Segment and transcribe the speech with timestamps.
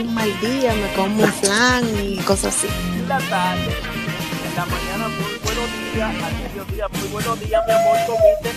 [0.00, 2.68] un mal día me como un flan y cosas así.
[3.08, 3.74] la tarde,
[4.46, 8.50] en la mañana muy buenos días, al mediodía muy buenos días, mi amor, comiste,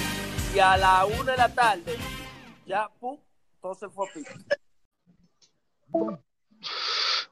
[0.56, 1.98] y a la una de la tarde,
[2.68, 3.18] ya, pum,
[3.60, 4.32] todo se fue a pico.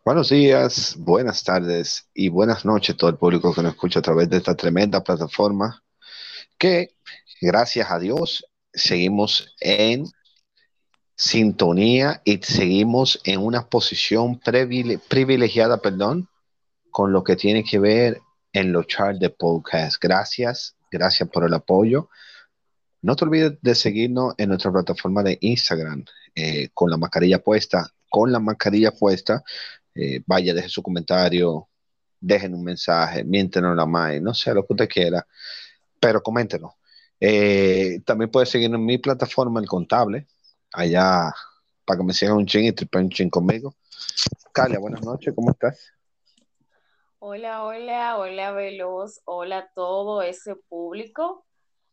[0.03, 4.03] Buenos días, buenas tardes y buenas noches a todo el público que nos escucha a
[4.03, 5.83] través de esta tremenda plataforma
[6.57, 6.95] que,
[7.41, 10.05] gracias a Dios, seguimos en
[11.19, 16.29] sintonía y seguimos en una posición privile- privilegiada, perdón,
[16.91, 18.21] con lo que tiene que ver
[18.53, 20.01] en los charts de podcast.
[20.01, 22.09] Gracias, gracias por el apoyo.
[23.01, 27.85] No te olvides de seguirnos en nuestra plataforma de Instagram eh, con la mascarilla puesta,
[28.09, 29.43] con la mascarilla puesta.
[29.93, 31.67] Eh, vaya, deje su comentario,
[32.17, 35.27] dejen un mensaje, miéntenos la madre, no sé, lo que usted quiera,
[35.99, 36.71] pero coméntenos.
[37.19, 40.27] Eh, también puede seguirnos en mi plataforma, El Contable,
[40.73, 41.33] allá
[41.85, 43.73] para que me sigan un chin y tripen un chin conmigo.
[44.53, 45.93] Calia, buenas noches, ¿cómo estás?
[47.19, 51.45] Hola, hola, hola Veloz, hola a todo ese público,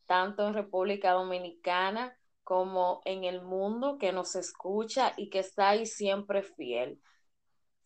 [0.06, 5.84] tanto en República Dominicana como en el mundo que nos escucha y que está ahí
[5.84, 7.00] siempre fiel.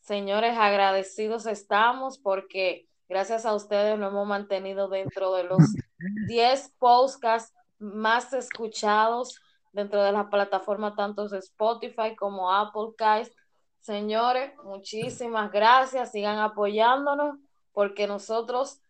[0.00, 5.58] Señores, agradecidos estamos porque gracias a ustedes nos hemos mantenido dentro de los
[6.28, 9.40] 10 podcasts más escuchados
[9.72, 13.32] dentro de las plataformas tanto de Spotify como Applecast.
[13.80, 16.12] Señores, muchísimas gracias.
[16.12, 17.38] Sigan apoyándonos
[17.72, 18.80] porque nosotros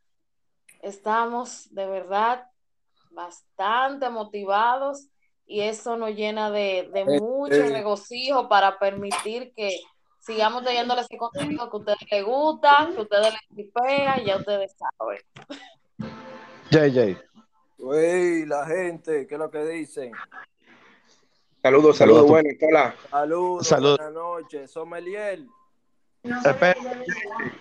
[0.83, 2.47] estamos de verdad
[3.11, 5.09] bastante motivados
[5.47, 9.81] y eso nos llena de, de mucho regocijo para permitir que
[10.21, 14.37] sigamos trayéndoles ese contenido que a ustedes les gusta, que a ustedes les tripea, ya
[14.37, 15.21] ustedes saben.
[16.71, 17.19] JJ.
[17.79, 20.13] Wey, la gente, ¿qué es lo que dicen?
[21.63, 22.27] Saludos, Saludos.
[22.27, 22.95] saludos, buenas, hola.
[23.11, 23.97] Saludos, Salud.
[23.99, 25.41] buenas noches, Sommelier.
[26.23, 26.79] Espérate,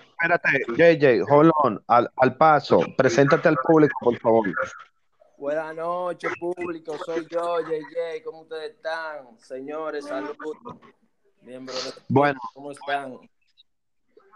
[0.10, 4.48] espérate, JJ, hold on, al, al paso, preséntate al público, por favor.
[5.38, 9.38] Buenas noches, público, soy yo, JJ, ¿cómo ustedes están?
[9.40, 10.38] Señores, saludos.
[11.42, 13.18] Miembros de Bueno, ¿cómo están?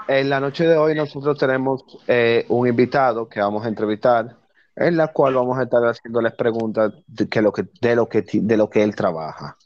[0.08, 4.36] en la noche de hoy nosotros tenemos eh, un invitado que vamos a entrevistar,
[4.76, 8.26] en la cual vamos a estar haciéndoles preguntas de, que lo que, de, lo que,
[8.32, 9.58] de lo que él trabaja.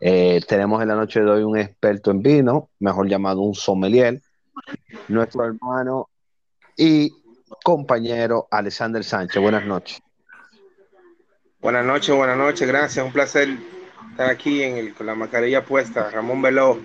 [0.00, 4.20] Eh, tenemos en la noche de hoy un experto en vino, mejor llamado un sommelier,
[5.08, 6.08] nuestro hermano
[6.76, 7.12] y
[7.62, 9.40] compañero Alexander Sánchez.
[9.40, 10.02] Buenas noches.
[11.60, 13.04] Buenas noches, buenas noches, gracias.
[13.04, 13.48] Un placer
[14.10, 16.10] estar aquí en el, con la mascarilla puesta.
[16.10, 16.78] Ramón Veló,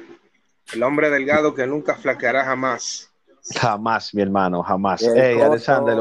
[0.74, 3.10] el hombre delgado que nunca flaqueará jamás.
[3.58, 5.02] Jamás, mi hermano, jamás.
[5.02, 5.40] Hey.
[5.40, 5.98] Alexander,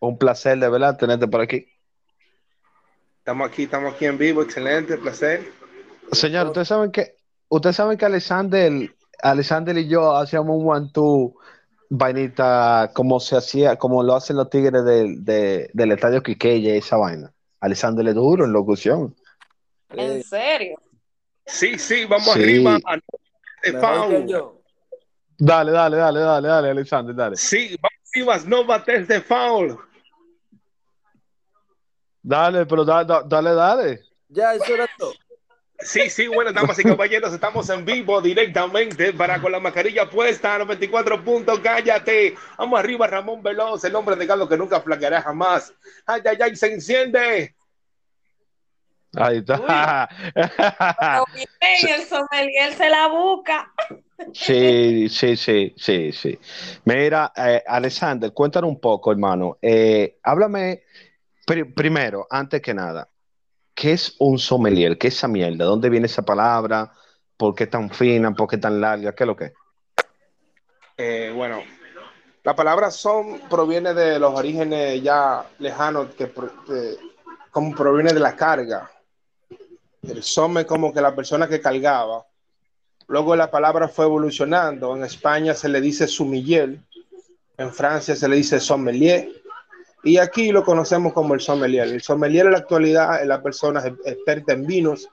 [0.00, 1.66] un placer de verdad tenerte por aquí.
[3.18, 5.46] Estamos aquí, estamos aquí en vivo, excelente, placer.
[6.12, 7.14] Señor, ustedes saben que,
[7.48, 11.34] ustedes saben que Alexander, Alexander y yo hacíamos un one-two
[11.90, 16.96] vainita como se hacía, como lo hacen los tigres del, de- del estadio Quiqueya esa
[16.96, 17.32] vaina.
[17.60, 19.14] Alexander es duro en locución.
[19.90, 20.78] En serio.
[21.46, 22.40] Sí, sí, vamos Sí.
[22.42, 22.78] arriba.
[23.80, 24.26] foul.
[25.38, 27.36] Dale, dale, dale, dale, dale, Alexander, dale.
[27.36, 29.78] Sí, vamos arriba, no bates de foul.
[32.22, 34.00] Dale, pero da- da- dale, dale.
[34.28, 35.14] Ya, eso era todo.
[35.82, 40.58] Sí, sí, bueno, damas y caballeros, estamos en vivo directamente para con la mascarilla puesta,
[40.58, 42.34] 94 puntos, cállate.
[42.58, 45.72] Vamos arriba, Ramón Veloz, el hombre delgado que nunca flaqueará jamás.
[46.04, 47.54] Ay, ay, ay, se enciende.
[49.16, 50.06] Ahí está.
[51.34, 51.46] Bien,
[52.00, 53.72] el sommelier se la busca.
[54.34, 56.38] Sí, sí, sí, sí, sí.
[56.84, 59.56] Mira, eh, Alexander, cuéntanos un poco, hermano.
[59.62, 60.82] Eh, háblame
[61.50, 63.08] pri- primero, antes que nada,
[63.74, 64.96] ¿qué es un sommelier?
[64.96, 65.64] ¿Qué es esa mierda?
[65.64, 66.92] ¿Dónde viene esa palabra?
[67.36, 68.32] ¿Por qué tan fina?
[68.32, 69.12] ¿Por qué tan larga?
[69.12, 69.52] ¿Qué es lo que es?
[70.96, 71.60] Eh, bueno,
[72.44, 76.30] la palabra son proviene de los orígenes ya lejanos, que,
[77.50, 78.88] como proviene de la carga.
[80.02, 82.24] El somme como que la persona que cargaba.
[83.08, 84.94] Luego la palabra fue evolucionando.
[84.94, 86.78] En España se le dice sumiller,
[87.58, 89.39] en Francia se le dice sommelier,
[90.02, 91.88] y aquí lo conocemos como el sommelier.
[91.88, 95.08] El sommelier en la actualidad es la persona experta en vinos,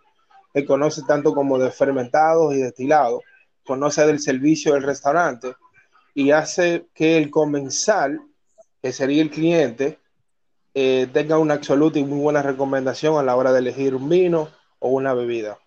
[0.53, 3.21] que conoce tanto como de fermentados y destilados,
[3.65, 5.53] conoce del servicio del restaurante
[6.13, 8.19] y hace que el comensal,
[8.81, 9.99] que sería el cliente,
[10.73, 14.49] eh, tenga una absoluta y muy buena recomendación a la hora de elegir un vino
[14.79, 15.59] o una bebida.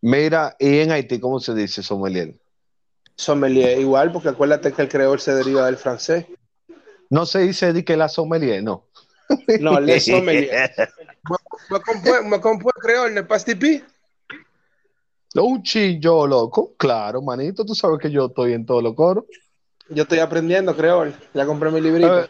[0.00, 2.34] Mira, ¿y en Haití cómo se dice sommelier?
[3.16, 6.26] Sommelier, igual, porque acuérdate que el creol se deriva del francés.
[7.10, 8.86] No se dice di que la sommelier, no.
[9.60, 10.70] No, le sommelier.
[12.28, 13.82] ¿Me compone creol, ne pas tipi?
[15.34, 16.74] Un chillo, loco.
[16.76, 19.26] Claro, manito, tú sabes que yo estoy en todo lo coro.
[19.88, 21.14] Yo estoy aprendiendo creol.
[21.32, 22.28] Ya compré mi librito.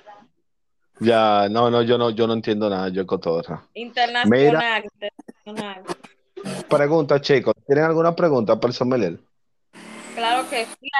[1.01, 3.67] Ya, no, no, yo no, yo no entiendo nada, yo cotorra.
[3.75, 5.83] Internacional, internacional.
[6.69, 9.19] Pregunta, chicos, ¿tienen alguna pregunta para el sommelier?
[10.15, 10.91] Claro que sí.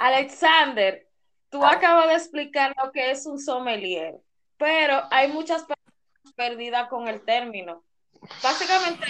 [0.00, 1.06] Alexander,
[1.50, 4.14] tú acabas de explicar lo que es un sommelier,
[4.56, 7.84] pero hay muchas personas perdidas con el término.
[8.42, 9.06] Básicamente,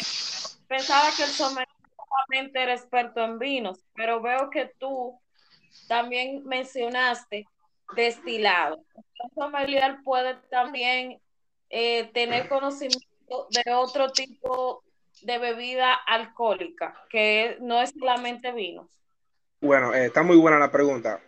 [0.66, 5.16] pensaba que el sommelier solamente era experto en vinos, pero veo que tú
[5.86, 7.46] también mencionaste
[7.94, 8.84] destilado.
[9.22, 11.20] Un sommelier puede también
[11.68, 14.82] eh, tener conocimiento de otro tipo
[15.22, 18.99] de bebida alcohólica, que no es solamente vinos.
[19.60, 21.20] Bueno, eh, está muy buena la pregunta.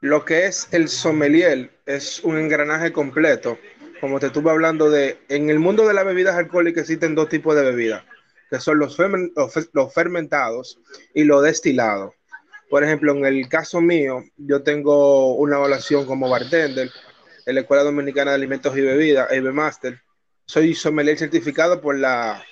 [0.00, 3.58] Lo que es el sommelier es un engranaje completo.
[4.00, 7.54] Como te estuve hablando de, en el mundo de las bebidas alcohólicas existen dos tipos
[7.54, 8.04] de bebidas,
[8.50, 10.78] que son los, fermen- los fe- los fermentados
[11.14, 12.12] y los destilados.
[12.68, 16.90] Por ejemplo, en el caso mío, yo tengo una evaluación como bartender
[17.46, 20.00] en la Escuela Dominicana de Alimentos y Bebidas, EB Master.
[20.46, 22.42] Soy sommelier certificado por la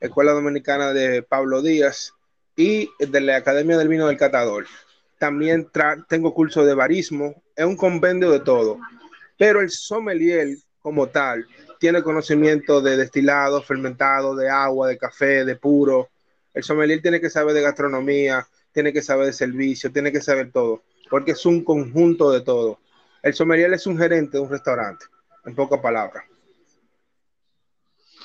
[0.00, 2.12] Escuela Dominicana de Pablo Díaz
[2.60, 4.66] y de la Academia del Vino del Catador.
[5.18, 8.78] También tra- tengo curso de barismo, es un compendio de todo.
[9.38, 10.48] Pero el sommelier
[10.82, 11.46] como tal
[11.78, 16.10] tiene conocimiento de destilado, fermentado, de agua, de café, de puro.
[16.52, 20.52] El sommelier tiene que saber de gastronomía, tiene que saber de servicio, tiene que saber
[20.52, 22.78] todo, porque es un conjunto de todo.
[23.22, 25.06] El sommelier es un gerente de un restaurante,
[25.46, 26.24] en pocas palabras.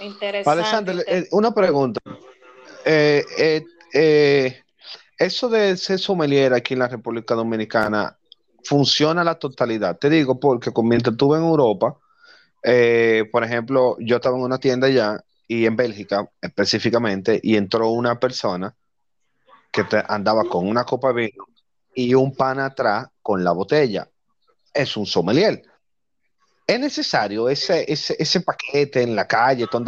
[0.02, 0.50] Interesante.
[0.50, 2.02] Alexander, eh, una pregunta.
[2.84, 3.64] Eh, eh,
[3.96, 4.64] eh,
[5.18, 8.18] eso de ser sommelier aquí en la República Dominicana
[8.64, 9.98] funciona a la totalidad.
[9.98, 11.98] Te digo porque mientras estuve en Europa,
[12.64, 17.90] eh, por ejemplo, yo estaba en una tienda allá y en Bélgica específicamente, y entró
[17.90, 18.76] una persona
[19.72, 21.46] que te- andaba con una copa de vino
[21.94, 24.10] y un pan atrás con la botella.
[24.74, 25.62] Es un sommelier.
[26.68, 29.84] Es necesario ese, ese, ese paquete en la calle, tú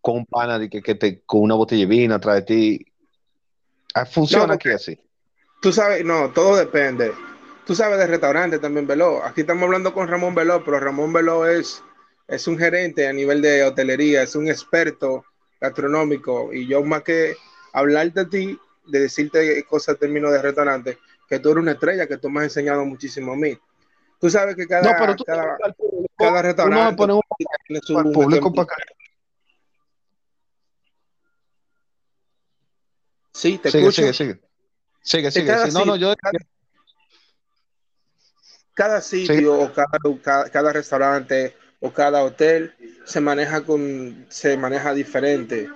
[0.00, 2.91] con un pana de que, que te, con una botella de vino atrás de ti.
[3.94, 4.98] Ah, Funciona No, aquí así.
[5.60, 7.12] Tú sabes, no, todo depende.
[7.66, 9.24] Tú sabes de restaurante también, Veló.
[9.24, 11.82] Aquí estamos hablando con Ramón Veló, pero Ramón Veló es,
[12.26, 15.24] es un gerente a nivel de hotelería, es un experto
[15.60, 16.52] gastronómico.
[16.52, 17.36] Y yo más que
[17.72, 20.98] hablarte a ti, de decirte cosas en términos de restaurante,
[21.28, 23.56] que tú eres una estrella, que tú me has enseñado muchísimo a mí.
[24.18, 27.06] Tú sabes que cada, No, pero tú cada, restaurante
[27.66, 28.68] tiene su público para
[33.32, 34.02] Sí, te Sigue, escucho.
[34.02, 34.40] sigue, sigue.
[35.02, 35.46] Sigue, sigue.
[35.46, 35.72] cada sí.
[35.72, 36.38] No, no, yo cada,
[38.74, 42.74] cada sitio o cada, cada, restaurante o cada hotel
[43.04, 45.68] se maneja con se maneja diferente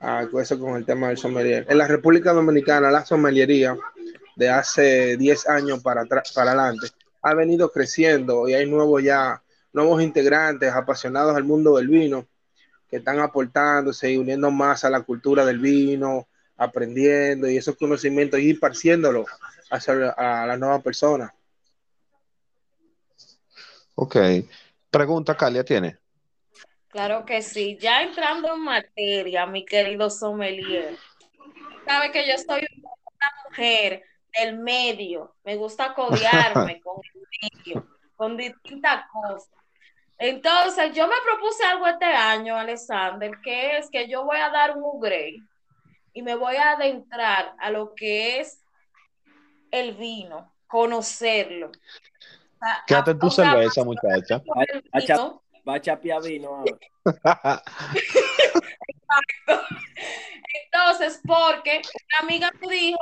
[0.00, 1.66] ah, con eso con el tema del sommelier.
[1.68, 3.76] En la República Dominicana la sommeliería
[4.36, 6.88] de hace 10 años para para adelante
[7.22, 12.26] ha venido creciendo y hay nuevos ya nuevos integrantes apasionados al mundo del vino
[12.88, 18.40] que están aportándose y uniendo más a la cultura del vino, aprendiendo y esos conocimientos
[18.40, 19.26] y parciéndolo
[19.70, 21.32] hacia a las nuevas personas.
[23.94, 24.16] Ok.
[24.90, 25.98] Pregunta, Calia, ¿tiene?
[26.88, 27.76] Claro que sí.
[27.80, 30.96] Ya entrando en materia, mi querido sommelier,
[31.84, 34.04] sabe que yo soy una mujer
[34.36, 39.50] del medio, me gusta codearme con el medio, con distintas cosas.
[40.18, 44.76] Entonces, yo me propuse algo este año, Alexander, que es que yo voy a dar
[44.76, 45.42] un upgrade
[46.14, 48.64] y me voy a adentrar a lo que es
[49.70, 51.68] el vino, conocerlo.
[51.68, 54.42] O sea, Quédate en tu cerveza, muchacha.
[54.56, 56.78] Va a cha- vino, va a chapear vino ahora.
[60.64, 62.98] Entonces, porque una amiga me dijo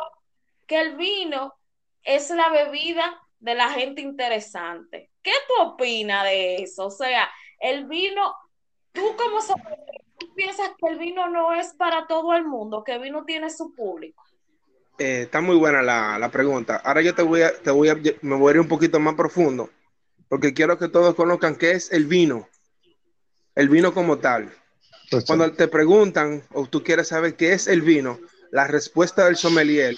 [0.66, 1.54] que el vino
[2.02, 5.10] es la bebida de la gente interesante.
[5.22, 6.86] ¿Qué tú opinas de eso?
[6.86, 8.34] O sea, el vino,
[8.92, 9.78] tú como sabes,
[10.26, 13.50] tú piensas que el vino no es para todo el mundo, que el vino tiene
[13.50, 14.22] su público.
[14.98, 16.76] Eh, está muy buena la, la pregunta.
[16.76, 19.14] Ahora yo te voy a, te voy a, me voy a ir un poquito más
[19.14, 19.70] profundo,
[20.28, 22.48] porque quiero que todos conozcan qué es el vino,
[23.54, 24.52] el vino como tal.
[25.26, 28.18] Cuando te preguntan o tú quieres saber qué es el vino,
[28.50, 29.96] la respuesta del sommelier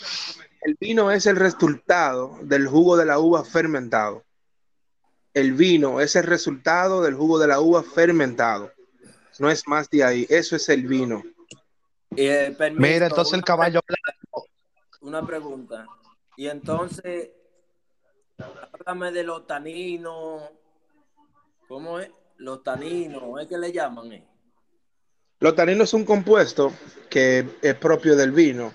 [0.65, 4.25] el vino es el resultado del jugo de la uva fermentado.
[5.35, 8.73] El vino es el resultado del jugo de la uva fermentado.
[9.39, 10.27] No es más de ahí.
[10.29, 11.23] Eso es el vino.
[12.17, 14.51] Eh, permiso, Mira, entonces el una caballo pregunta-
[15.01, 15.87] Una pregunta.
[16.37, 17.31] Y entonces,
[18.73, 20.43] háblame de los taninos.
[21.69, 22.11] ¿Cómo es?
[22.39, 24.13] Los taninos, ¿es que le llaman?
[24.13, 24.27] eh?
[25.41, 26.73] Los taninos es un compuesto
[27.11, 28.73] que es propio del vino,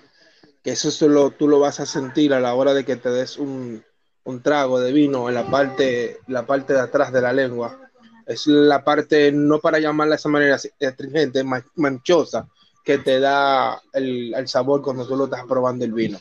[0.62, 3.36] que eso solo tú lo vas a sentir a la hora de que te des
[3.36, 3.84] un,
[4.24, 7.89] un trago de vino en la parte, la parte de atrás de la lengua.
[8.30, 12.46] Es la parte, no para llamarla de esa manera astringente, ma- manchosa,
[12.84, 16.18] que te da el, el sabor cuando tú lo estás probando el vino.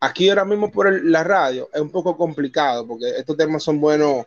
[0.00, 3.80] Aquí ahora mismo por el- la radio es un poco complicado porque estos temas son
[3.80, 4.24] buenos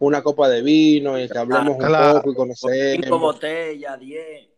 [0.00, 2.22] una copa de vino y que hablemos un Claro.
[2.22, 3.20] poco y Cinco conocemos.
[3.20, 4.48] botellas, diez.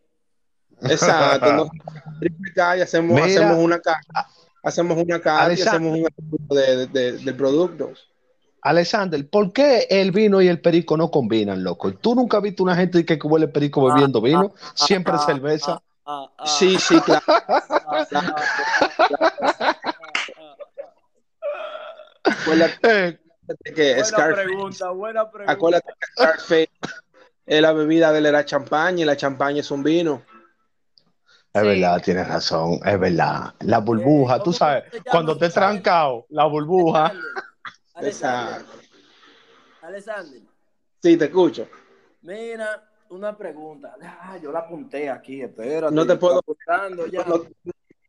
[0.83, 1.53] Exacto.
[1.53, 1.71] ¿no?
[2.77, 3.27] Y hacemos, Mira.
[3.27, 4.27] hacemos una carta,
[4.63, 7.93] hacemos una carta y hacemos un estudio de, de- del producto.
[8.65, 11.93] Alexander, ¿por qué el vino y el perico no combinan, loco?
[11.93, 14.55] ¿Tú nunca has visto una gente que huele perico bebiendo vino?
[14.75, 15.83] Siempre ah, cerveza.
[16.07, 17.23] Ah, ah, Sí, sí, claro.
[22.25, 25.53] Acuérdate Eh, que Buena Scarface, pregunta, buena pregunta.
[25.53, 26.71] acuérdate que Scarface
[27.45, 30.23] es la bebida de él era champaña y la champaña es un vino.
[31.53, 31.69] es Sí.
[31.69, 33.53] verdad, tienes razón, es verdad.
[33.61, 35.53] La burbuja, tú ¿cómo sabes, cuando te vaina?
[35.55, 37.13] trancado, la burbuja.
[37.95, 38.65] Alexander,
[41.03, 41.69] Sí, te escucho.
[42.23, 43.95] mira, una pregunta.
[44.03, 45.95] Ah, yo la apunté aquí, espérate.
[45.95, 46.43] No te puedo-
[47.13, 47.25] ya.
[47.25, 47.45] No,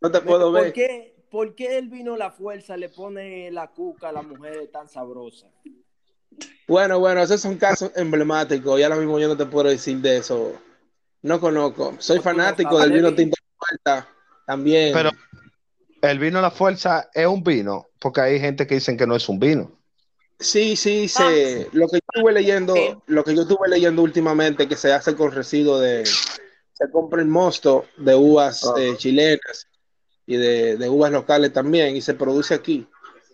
[0.01, 0.73] no te puedo ¿Por ver.
[0.73, 4.87] qué, ¿Por qué el vino La Fuerza le pone la cuca a la mujer tan
[4.87, 5.47] sabrosa?
[6.67, 10.17] Bueno, bueno, esos son casos emblemáticos y ahora mismo yo no te puedo decir de
[10.17, 10.53] eso.
[11.21, 11.95] No conozco.
[11.99, 13.37] Soy fanático sabes del de vino tinto
[13.83, 14.03] de
[14.45, 14.93] también.
[14.93, 15.09] Pero
[16.11, 19.15] el vino a la fuerza es un vino, porque hay gente que dicen que no
[19.15, 19.71] es un vino.
[20.39, 22.93] Sí, sí, se, lo que yo estuve leyendo, Sí.
[23.07, 27.27] lo que yo estuve leyendo últimamente que se hace con residuos de, se compra el
[27.29, 28.73] mosto de uvas Ah.
[28.77, 29.67] eh, chilenas
[30.27, 32.85] y de, de uvas locales también y se produce aquí.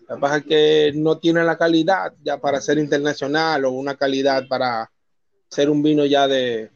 [0.08, 4.48] Que pasa es que no tiene la calidad ya para ser internacional o una calidad
[4.48, 4.92] para
[5.50, 6.70] ser un vino ya de,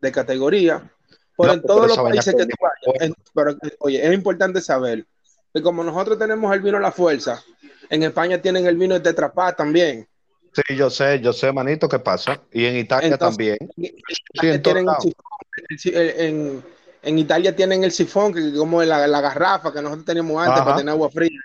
[0.00, 0.92] de categoría.
[1.38, 4.60] Pero No, en todos los países que que- tú vayas, en- pero, oye, es importante
[4.60, 5.06] saber
[5.52, 7.42] que como nosotros tenemos el vino a la fuerza,
[7.88, 10.06] en España tienen el vino de Tetra Pak también.
[10.52, 12.40] Sí, yo sé, yo sé, manito, qué pasa.
[12.52, 13.56] Y en Italia Entonces, también.
[13.60, 13.92] En,
[14.40, 15.02] Sí, en todos tienen el lados.
[15.04, 15.24] sifón,
[15.68, 16.64] el si- el- en,
[17.02, 20.64] en Italia tienen el sifón, que como la, la garrafa que nosotros teníamos antes Ajá.
[20.64, 21.38] para tener agua fría.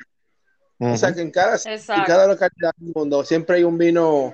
[0.80, 0.92] Ujú.
[0.94, 2.04] O sea que en cada, en Exacto.
[2.08, 4.34] cada localidad del mundo siempre hay un vino.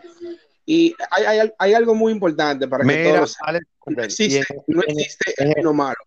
[0.65, 3.59] Y hay, hay, hay algo muy importante para que todos sepan.
[3.87, 5.97] No y existe, en, no en- existe el vino malo.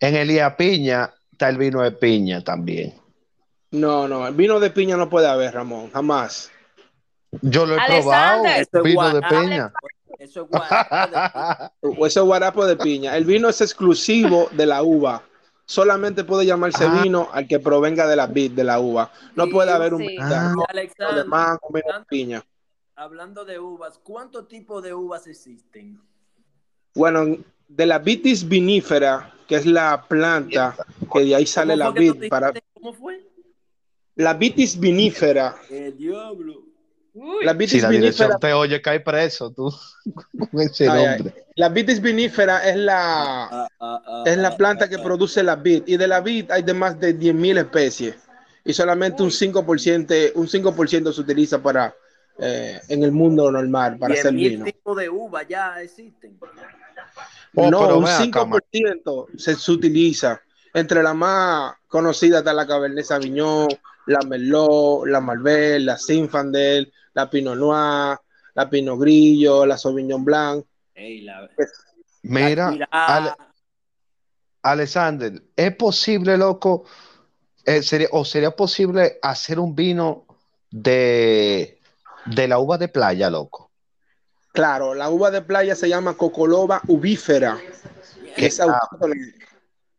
[0.00, 2.92] en Elías Piña está el vino de piña también.
[3.70, 6.50] No, no, el vino de piña no puede haber, Ramón, jamás.
[7.42, 8.02] Yo lo he Alexander.
[8.02, 9.72] probado, Eso es vino de piña.
[10.18, 11.72] Eso es guarapo.
[12.00, 13.16] O ese guarapo de piña.
[13.16, 15.22] El vino es exclusivo de la uva.
[15.64, 17.00] Solamente puede llamarse Ah.
[17.02, 19.12] vino al que provenga de la vid de la uva.
[19.36, 20.08] No Sí, puede haber un sí.
[20.08, 20.54] vino Ah.
[21.14, 22.42] de mango, vino de piña.
[22.96, 26.00] hablando de uvas, ¿cuántos tipos de uvas existen?
[26.96, 27.36] Bueno,
[27.68, 30.74] de la vitis vinífera, que es la planta
[31.12, 32.28] que de ahí sale ¿Cómo la que vid dijiste?
[32.28, 33.20] para ¿Cómo fue?
[34.16, 36.64] la vitis vinífera, El diablo.
[37.14, 39.70] Uy, la Si vitis la vinífera, dirección te oye, cae preso tú
[40.50, 41.18] con ese Ay, ay.
[41.18, 41.46] nombre.
[41.56, 45.42] la vitis vinífera es la Ah, ah, ah, es la ah, planta que ah, produce
[45.42, 48.16] la vid y de la vid hay de más de 10.000 especies
[48.64, 51.94] y solamente un 5% un 5% se utiliza para
[52.38, 54.64] eh, en el mundo normal para hacer 10.000 vino.
[54.64, 56.38] tipos de uva ya existen.
[57.54, 60.40] Oh, no, un ven acá, 5% se, se utiliza.
[60.74, 63.68] Entre la más conocida está la Cabernet Sauvignon,
[64.06, 68.18] la Merlot, la Malbec, la Zinfandel, la Pinot Noir,
[68.54, 70.64] la Pinot Grillo, la Sauvignon Blanc.
[70.94, 71.48] Ey, la,
[72.22, 73.32] Mira, la tirá- Ale-
[74.62, 76.84] Alexander, ¿es posible, loco?
[77.64, 80.26] eh, sería, ¿O sería posible hacer un vino
[80.70, 81.78] de,
[82.26, 83.67] de la uva de playa, loco?
[84.52, 87.58] Claro, la uva de playa se llama Cocoloba ubífera.
[88.36, 89.14] que es autóctona.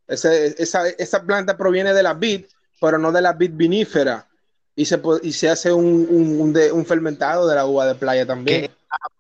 [0.08, 2.46] Ese- esa, esa planta proviene de la vid,
[2.82, 4.26] pero no de la vid vinífera.
[4.76, 7.96] Y se, y se hace un, un, un de- un fermentado de la uva de
[7.96, 8.62] playa también.
[8.64, 8.72] ¿Qué?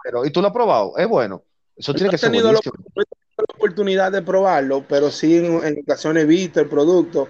[0.03, 0.98] Pero, ¿y tú lo has probado?
[0.98, 1.43] Es bueno.
[1.75, 5.12] Eso tiene No que ser tenido la, no he tenido la oportunidad de probarlo, pero
[5.12, 7.27] sí en, en ocasiones he visto el producto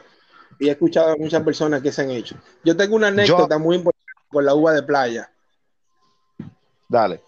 [0.59, 2.35] y he escuchado a muchas personas que se han hecho.
[2.63, 5.31] Yo tengo una anécdota muy importante con la uva de playa.
[6.87, 7.21] Dale.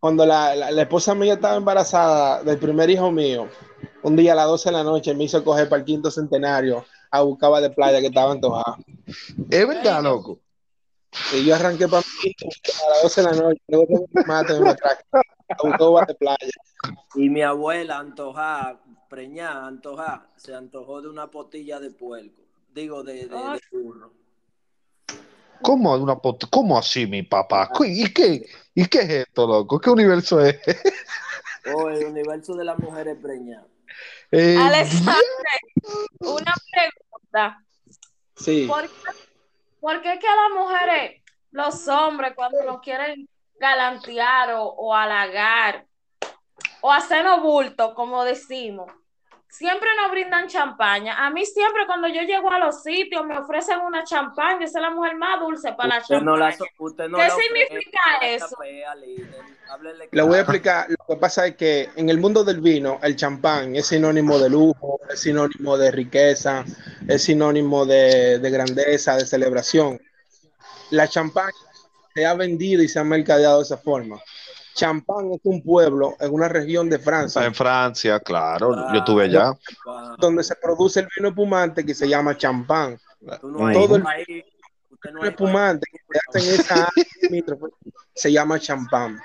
[0.00, 3.48] Cuando la, la- la esposa mía estaba embarazada del primer hijo mío,
[4.02, 6.84] un día a las 12 de la noche me hizo coger para el quinto centenario
[7.10, 8.76] a buscar de playa que estaba antojado.
[9.50, 10.40] Es verdad, loco.
[11.34, 14.52] Y yo arranqué para mí a las 12 de la noche, luego tengo que mate
[14.54, 15.04] en una traca,
[15.50, 16.52] a buscar de playa.
[17.14, 22.42] Y mi abuela antojada, preñada, antojada, se antojó de una potilla de puerco.
[22.74, 24.12] Digo, de, de, de burro.
[25.62, 27.70] ¿Cómo, una pot- ¿Cómo así, mi papá?
[27.84, 29.80] ¿Y qué, ¿Y qué es esto, loco?
[29.80, 30.56] ¿Qué universo es?
[31.70, 33.66] Oh, el universo de las mujeres preñadas.
[34.30, 35.22] Eh, Alexander,
[36.20, 37.62] una pregunta.
[38.36, 38.66] Sí.
[38.66, 39.10] ¿Por qué,
[39.80, 45.84] por qué que a las mujeres, los hombres, cuando nos quieren galantear o, o halagar
[46.80, 48.90] o hacernos bulto, como decimos,
[49.48, 51.26] siempre nos brindan champaña?
[51.26, 54.82] A mí siempre cuando yo llego a los sitios me ofrecen una champaña, esa es
[54.82, 56.56] la mujer más dulce para la no champaña.
[56.78, 58.56] usted no ¿Qué la significa no eso?
[60.12, 60.86] Le voy a explicar.
[60.88, 64.50] Lo que pasa es que en el mundo del vino, el champán es sinónimo de
[64.50, 66.64] lujo, es sinónimo de riqueza,
[67.06, 70.00] es sinónimo de, de grandeza, de celebración.
[70.90, 71.52] La champaña
[72.14, 74.18] se ha vendido y se ha mercadeado de esa forma.
[74.78, 79.52] Champán es un pueblo en una región de Francia En Francia, claro, yo estuve allá.
[80.18, 82.96] Donde se produce el vino espumante que se llama champán.
[83.42, 84.44] No hay Todo el país,
[85.12, 86.88] no El espumante que se hace en esa
[88.14, 89.18] se llama champán.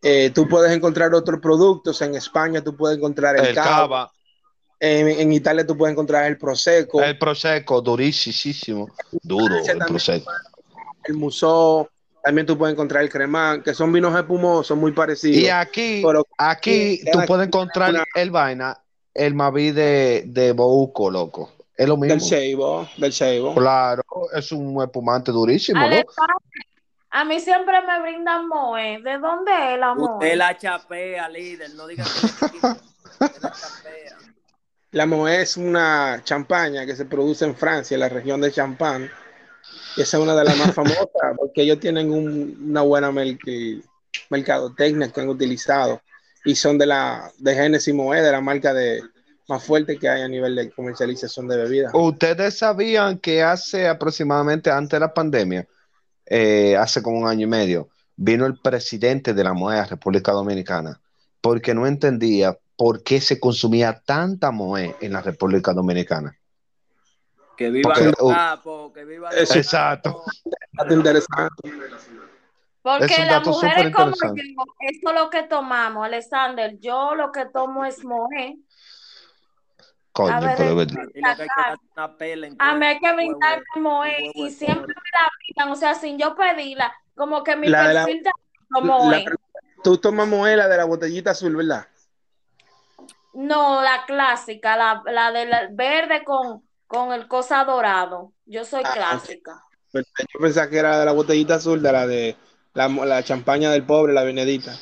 [0.00, 2.00] Eh, tú puedes encontrar otros productos.
[2.02, 3.68] En España tú puedes encontrar el, El cava.
[3.68, 4.12] cava,
[4.78, 8.88] En, en Italia tú puedes encontrar el prosecco, el, el prosecco, durísimo.
[9.22, 10.30] Duro el prosecco.
[11.14, 11.90] musó.
[12.22, 15.36] También tú puedes encontrar el cremán, que son vinos espumosos muy parecidos.
[15.42, 18.78] Y aquí, Pero aquí Sí, tú puedes encontrar una- el vaina,
[19.14, 21.52] el Maví de, de Bouco, loco.
[21.76, 22.28] Es lo del mismo.
[22.28, 23.54] Cheibo, del Cheibo.
[23.54, 24.02] Claro,
[24.34, 25.80] es un espumante durísimo,
[27.10, 29.00] a mí siempre me brindan moe.
[29.02, 30.36] ¿De dónde es la Usted moe?
[30.36, 31.70] la chapea, líder.
[31.74, 32.26] No diga que.
[32.26, 34.16] Usted la chapea.
[34.90, 39.10] La Moët es una champaña que se produce en Francia, en la región de Champagne.
[40.02, 43.82] Esa es una de las más famosas porque ellos tienen un- una buena merc-
[44.30, 46.00] mercadotecnia que han utilizado
[46.44, 49.02] y son de la de Genesis Moët, de la marca de
[49.48, 51.92] más fuerte que hay a nivel de comercialización de bebidas.
[51.94, 55.66] Ustedes sabían que hace aproximadamente antes de la pandemia,
[56.26, 60.32] eh, hace como un año y medio, vino el presidente de la MOE a República
[60.32, 61.00] Dominicana
[61.40, 66.37] porque no entendía por qué se consumía tanta MOE en la República Dominicana.
[67.58, 70.22] Que viva Porque- los uh, capos, que viva los Eso- Exacto.
[70.72, 71.62] Bastante interesante.
[72.80, 74.32] Porque Es las mujeres como yo,
[74.80, 76.78] eso es lo que tomamos, Alexander.
[76.78, 78.56] Yo lo que tomo es moe.
[80.12, 81.76] Coño, A ver, pero es verdad.
[82.58, 86.16] A mí hay que brindarme moe y de siempre me la brindan, o sea, sin
[86.18, 89.24] yo pedirla, como que mi La de la- perfil de moe.
[89.24, 89.32] La-
[89.82, 91.86] tú tomas Moët, la de la botellita azul, ¿verdad?
[93.34, 98.32] No, la clásica, la, la del verde con, con el cosa dorado.
[98.46, 99.62] Yo soy Ah, clásica.
[99.92, 100.24] Perfecto.
[100.34, 102.36] Yo pensaba que era de la botellita azul, de la de
[102.74, 104.72] la, la champaña del pobre, la Benedita.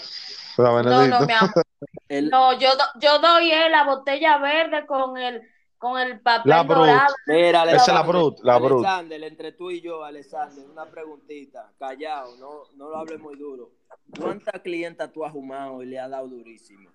[0.59, 1.21] La No, Benedito.
[1.21, 1.51] no, mi amor.
[2.09, 5.43] El- No, yo, do- yo doy eh, la botella verde con el,
[5.79, 6.77] con el papel La Brut.
[6.77, 7.15] dorado.
[7.27, 8.85] Mira, Esa es la Brut, la Brut.
[8.85, 13.71] Alexander, entre tú y yo, Alexander, una preguntita, callado, no, no lo hables muy duro.
[14.19, 16.89] ¿Cuántas clientas tú has fumado y le has dado durísimo?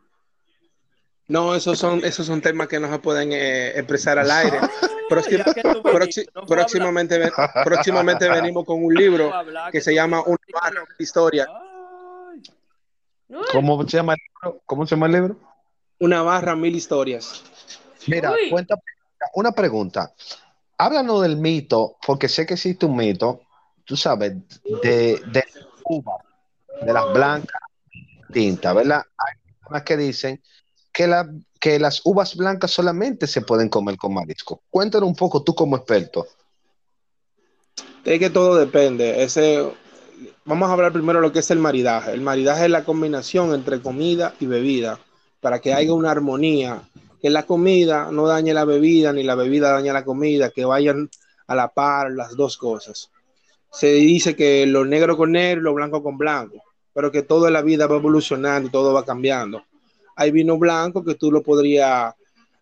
[1.31, 4.59] No, esos son, esos son temas que no se pueden eh, expresar al aire.
[4.59, 4.67] No
[5.81, 6.09] fue
[6.45, 7.31] próximamente, ven-
[7.63, 11.47] próximamente venimos con un libro No hablar, que se llama Una barra de historia.
[13.53, 14.61] ¿Cómo se llama el libro?
[14.65, 15.39] ¿Cómo se llama el libro?
[15.99, 17.43] Una barra, mil historias.
[18.07, 18.49] Mira, Uy.
[18.49, 18.75] cuenta
[19.33, 20.11] una pregunta.
[20.77, 23.43] Háblanos del mito, porque sé que existe un mito,
[23.85, 24.33] tú sabes,
[24.83, 25.43] de, de
[25.85, 26.15] uva,
[26.81, 27.61] de las blancas
[28.33, 29.03] tintas, ¿verdad?
[29.17, 30.41] Hay personas que dicen
[30.91, 34.61] que, la, que las uvas blancas solamente se pueden comer con marisco.
[34.69, 36.27] Cuéntanos un poco tú como experto.
[38.03, 39.23] Es que todo depende.
[39.23, 39.63] Ese,
[40.45, 42.11] vamos a hablar primero de lo que es el maridaje.
[42.11, 44.99] El maridaje es la combinación entre comida y bebida
[45.39, 46.83] para que haya una armonía,
[47.21, 51.09] que la comida no dañe la bebida ni la bebida dañe la comida, que vayan
[51.47, 53.11] a la par las dos cosas.
[53.71, 57.61] Se dice que lo negro con negro lo blanco con blanco, pero que toda la
[57.61, 59.63] vida va evolucionando y todo va cambiando.
[60.15, 62.13] Hay vino blanco que tú lo podrías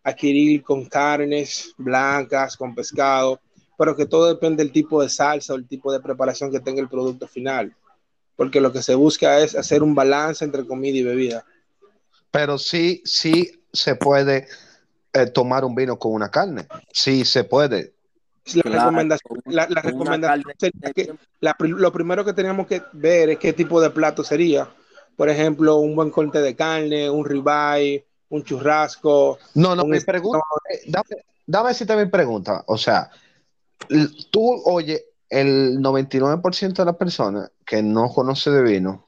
[0.04, 3.40] adquirir con carnes blancas, con pescado,
[3.78, 6.82] pero que todo depende del tipo de salsa o el tipo de preparación que tenga
[6.82, 7.74] el producto final,
[8.36, 11.46] porque lo que se busca es hacer un balance entre comida y bebida.
[12.32, 14.48] Pero sí, sí se puede
[15.14, 16.68] eh, tomar un vino con una carne.
[16.92, 17.94] Sí se puede.
[18.54, 19.82] La Claro, recomendación, la, la
[20.58, 24.68] sería que la lo primero que teníamos que ver es qué tipo de plato sería.
[25.20, 29.38] Por ejemplo, un buen corte de carne, un ribeye, un churrasco.
[29.54, 30.40] No, no, mi est- pregunta
[30.88, 32.64] dame, dame si mi pregunta.
[32.68, 33.12] O sea,
[34.32, 39.08] tú, oye, el 99% de las personas que no conoce de vino,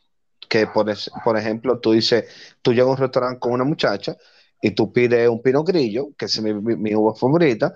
[0.49, 2.25] que por, es- por ejemplo, tú dices,
[2.61, 4.17] tú llegas a un restaurante con una muchacha
[4.61, 7.73] y tú pides un pino grillo, que es mi, mi, mi uva favorita,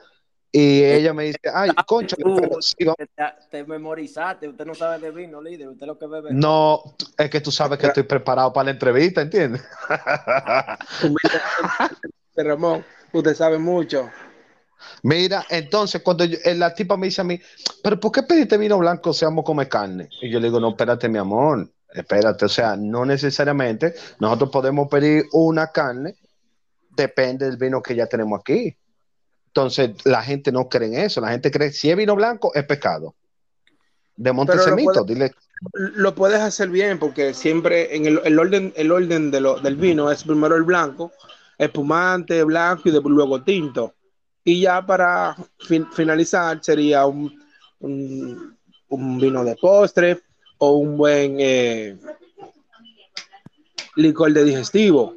[0.58, 3.08] y ella me dice, ay, concha, pero sí, te,
[3.52, 6.30] te memorizaste, usted no sabe de vino, líder, usted lo que bebe.
[6.32, 6.82] no,
[7.18, 9.62] es que tú sabes que estoy preparado para la entrevista, ¿entiendes?
[12.38, 14.10] Ramón, usted sabe mucho.
[15.04, 17.38] Mira, entonces cuando yo- eh, la tipa me dice a mí,
[17.84, 20.08] pero ¿por qué pediste vino blanco si vamos a comer carne?
[20.22, 24.88] Y yo le digo, no, espérate, mi amor, espérate, o sea, no necesariamente nosotros podemos
[24.88, 26.16] pedir una carne,
[26.92, 28.74] depende del vino que ya tenemos aquí.
[29.56, 32.66] Entonces, la gente no cree en eso, la gente cree, si es vino blanco, es
[32.66, 33.16] pecado.
[34.18, 35.34] Desmonte Pero ese lo mito, puede- dile,
[35.96, 39.78] Lo puedes hacer bien porque siempre en el, el orden, el orden de lo- del
[39.78, 41.14] vino es primero el blanco,
[41.58, 43.94] espumante, blanco y de- luego tinto.
[44.44, 47.42] Y ya para fin- finalizar sería un,
[47.80, 48.58] un-
[48.90, 50.20] un vino de postre
[50.58, 51.96] o un buen eh,
[53.96, 55.16] licor de digestivo.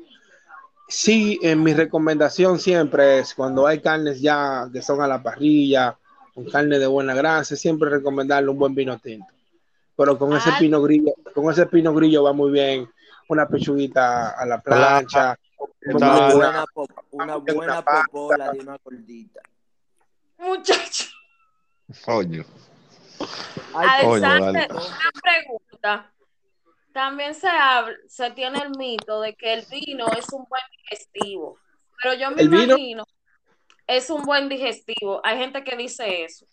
[0.89, 5.97] Sí, en mi recomendación siempre es cuando hay carnes ya que son a la parrilla,
[6.35, 9.27] con carne de buena grasa, siempre recomendarle un buen vino tinto.
[9.97, 10.57] Pero con ese Ah.
[10.59, 12.89] pino grillo, con ese pino grillo va muy bien
[13.29, 15.39] una pechuguita a la plancha,
[15.83, 16.65] Una buena,
[17.13, 19.41] una popola de una gordita.
[20.39, 21.05] Muchacho,
[22.05, 22.45] coño.
[23.19, 23.27] Coño,
[23.75, 24.67] Alexander, vale.
[24.71, 26.13] una pregunta.
[26.99, 31.57] También se habla, se tiene el mito de que el vino es un buen digestivo,
[32.03, 32.65] pero yo me ¿El vino?
[32.65, 33.05] imagino
[33.87, 35.21] es un buen digestivo.
[35.23, 36.45] Hay gente que dice eso.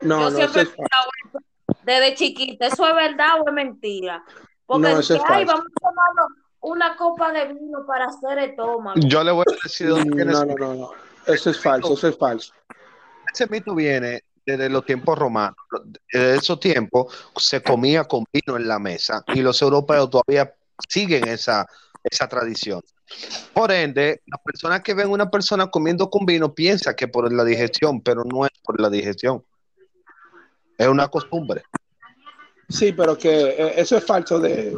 [0.00, 2.68] No, yo no, siempre he desde chiquita.
[2.68, 4.24] ¿Eso es verdad o es mentira?
[4.64, 6.26] Porque No, eso dice, es ay, vamos a tomarnos
[6.60, 8.98] una copa de vino para hacer estómago.
[8.98, 10.90] Yo le voy a decir dónde viene No, no, no, no.
[11.26, 12.54] Eso es falso, eso es falso.
[13.30, 15.56] ese mito viene desde los tiempos romanos.
[16.12, 20.54] Desde esos tiempos se comía con vino en la mesa y los europeos todavía
[20.88, 21.66] siguen esa,
[22.02, 22.82] esa tradición.
[23.52, 27.44] Por ende, las personas que ven una persona comiendo con vino piensan que por la
[27.44, 29.44] digestión, pero no es por la digestión.
[30.78, 31.62] Es una costumbre.
[32.68, 34.74] Sí, pero que eh, eso es falso de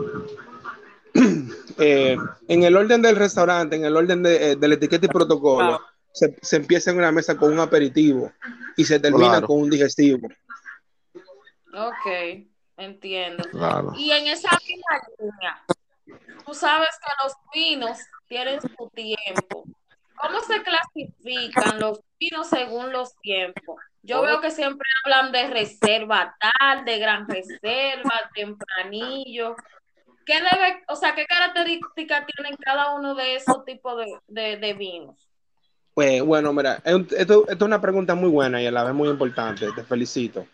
[1.79, 2.17] eh,
[2.49, 5.81] en el orden del restaurante, en el orden de, eh, de la etiqueta y protocolo,
[6.15, 8.33] se, se empieza en una mesa con un aperitivo
[8.77, 9.47] y se termina Claro.
[9.49, 10.29] con un digestivo.
[11.75, 12.47] Ok,
[12.77, 13.45] entiendo.
[13.51, 13.93] Claro.
[13.97, 15.65] Y en esa misma línea,
[16.47, 17.99] tú sabes que los vinos
[18.29, 19.65] tienen su tiempo.
[20.17, 23.77] ¿Cómo se clasifican los vinos según los tiempos?
[24.03, 29.57] Yo veo que siempre hablan de reserva tal, de gran reserva, tempranillo.
[30.25, 34.73] ¿Qué debe, o sea, qué características tienen cada uno de esos tipos de, de- de
[34.75, 35.29] vinos?
[35.95, 39.71] Pues, bueno, mira, esto, es una pregunta muy buena y a la vez muy importante.
[39.73, 40.47] Te felicito.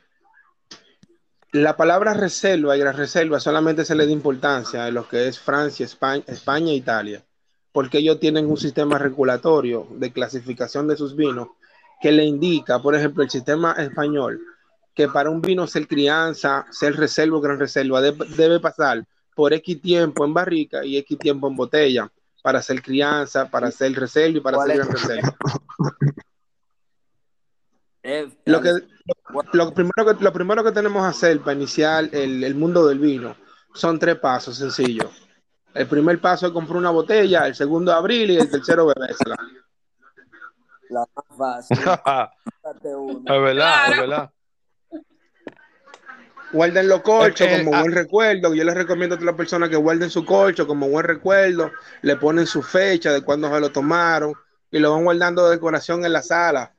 [1.53, 5.41] La palabra reserva y la reserva solamente se le da importancia en lo que es
[5.41, 7.25] Francia, España, España e Italia,
[7.73, 11.49] porque ellos tienen un sistema regulatorio de clasificación de sus vinos
[12.01, 14.41] que le indica, por ejemplo, el sistema español,
[14.95, 19.53] que para un vino ser crianza, ser reserva o gran reserva, de- debe pasar por
[19.55, 24.39] X tiempo en barrica y X tiempo en botella para hacer crianza, para hacer reserva
[24.39, 25.37] y para ¿Cuál hacer gran reserva.
[28.47, 28.71] Lo, que,
[29.53, 32.99] lo, primero que, lo primero que tenemos que hacer para iniciar el, el mundo del
[32.99, 33.37] vino
[33.75, 35.29] son tres pasos sencillos.
[35.75, 39.37] El primer paso es comprar una botella, el segundo abrir y el tercero bebérsela.
[40.89, 41.79] La más fácil.
[43.27, 44.31] es verdad, es verdad.
[46.53, 47.83] Guarden los colchos Eh, eh, como ah.
[47.83, 48.55] buen recuerdo.
[48.55, 51.71] Yo les recomiendo a todas las personas que guarden su colcho como buen recuerdo.
[52.03, 54.35] Le ponen su fecha de cuándo se lo tomaron
[54.71, 56.75] y lo van guardando de decoración en la sala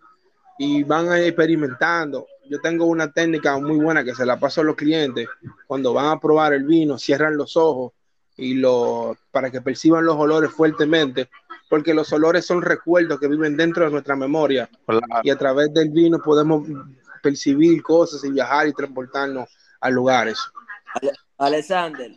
[0.58, 2.28] y van experimentando.
[2.50, 5.28] Yo tengo una técnica muy buena que se la paso a los clientes.
[5.68, 7.94] Cuando van a probar el vino, cierran los ojos
[8.38, 11.30] y lo, para que perciban los olores fuertemente,
[11.70, 15.06] porque los olores son recuerdos que viven dentro de nuestra memoria Claro.
[15.24, 16.68] y a través del vino podemos
[17.22, 19.48] percibir cosas y viajar y transportarnos
[19.82, 20.40] a lugares.
[20.94, 22.12] Ale- Alexander,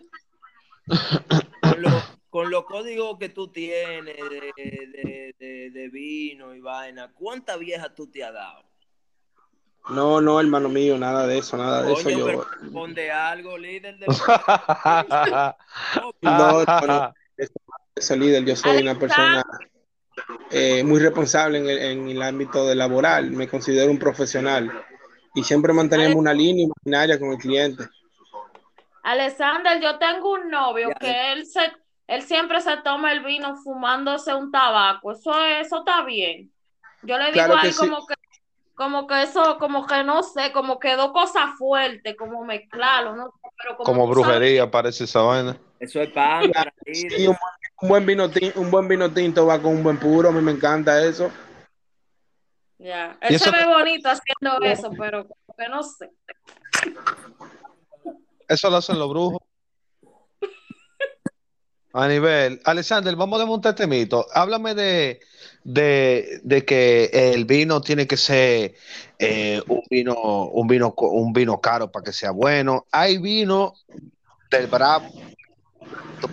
[1.60, 7.10] con, lo- con los códigos que tú tienes de, de- de- de vino y vaina,
[7.14, 8.62] ¿cuánta vieja tú te has dado?
[9.90, 12.08] No, no, hermano mío, nada de eso, nada de eso.
[12.10, 12.26] Yo,
[12.60, 13.98] responde algo, líder
[16.22, 17.14] no, no, no,
[17.94, 19.44] ese líder, yo soy una persona
[20.50, 24.72] eh, muy responsable en el, en el ámbito de laboral, me considero un profesional
[25.34, 27.84] y siempre mantenemos una línea imaginaria con el cliente.
[29.02, 30.94] Alexander, yo tengo un novio Ya.
[30.94, 31.60] que él se,
[32.06, 35.12] él siempre se toma el vino fumándose un tabaco.
[35.12, 36.50] Eso, eso está bien.
[37.02, 37.80] Yo le digo Claro a que él sí.
[37.80, 38.14] como que,
[38.74, 43.30] como que eso, como que no sé, como que dos cosas fuertes, como mezclarlo, ¿no?
[43.62, 45.56] Pero como, Como tú sabes- brujería parece esa vaina.
[45.78, 46.50] Eso es pan
[46.92, 47.36] Sí, un,
[47.82, 50.40] un buen vino tinto, un buen vino tinto va con un buen puro, a mí
[50.40, 51.30] me encanta eso.
[52.78, 53.16] Ya.
[53.20, 56.10] Él eso se ve bonito haciendo eso, pero como que no sé.
[58.48, 59.40] Eso lo hacen los brujos.
[61.92, 62.60] A nivel.
[62.64, 64.26] Alexander, vamos a desmontar este mito.
[64.34, 65.20] Háblame de,
[65.62, 68.74] de, de que el vino tiene que ser
[69.20, 70.14] eh, un vino,
[70.46, 72.84] un vino, un vino caro para que sea bueno.
[72.90, 73.74] Hay vino
[74.50, 75.08] del Bravo,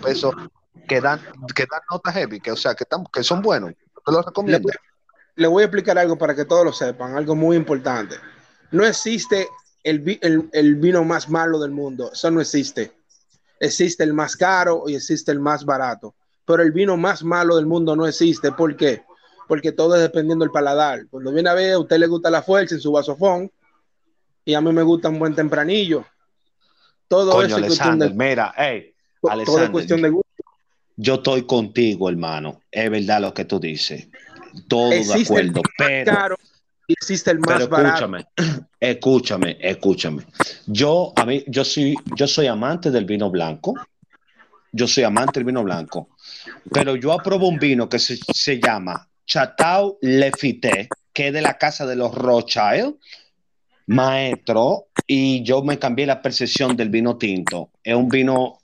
[0.02, 0.34] pesos
[0.88, 1.20] que dan,
[1.54, 3.72] que dan notas heavy, que o sea que, están- que son buenos.
[4.04, 4.68] Te Le recomiendo.
[5.36, 8.16] Le voy a explicar algo para que todos lo sepan, algo muy importante.
[8.70, 9.48] No existe
[9.82, 12.92] el, el- el vino más malo del mundo, eso no existe.
[13.60, 16.14] Existe el más caro y existe el más barato,
[16.44, 18.50] pero el vino más malo del mundo no existe.
[18.52, 19.02] ¿Por qué?
[19.48, 21.06] Porque todo es dependiendo del paladar.
[21.10, 23.50] Cuando viene a ver, a usted le gusta la fuerza en su vasofón
[24.44, 26.04] y a mí me gusta un buen tempranillo.
[27.08, 30.30] Todo Coño, eso es cuestión Alexander, de, mira, hey, todo es cuestión de gusto.
[30.96, 32.62] yo estoy contigo, hermano.
[32.70, 34.08] Es verdad lo que tú dices.
[34.68, 36.12] Todo de Existe el acuerdo, vino más pero.
[36.12, 36.36] caro
[36.88, 37.88] existe el más Pero barato.
[37.94, 38.26] escúchame,
[38.80, 40.22] escúchame, escúchame.
[40.66, 43.74] Yo, a mí, yo soy, yo soy amante del vino blanco.
[44.72, 46.08] Yo soy amante del vino blanco.
[46.72, 51.58] Pero yo apruebo un vino que se, se llama Chateau Lefité, que es de la
[51.58, 52.96] casa de los Rothschild,
[53.86, 57.70] maestro, y yo me cambié la percepción del vino tinto.
[57.82, 58.58] Es un vino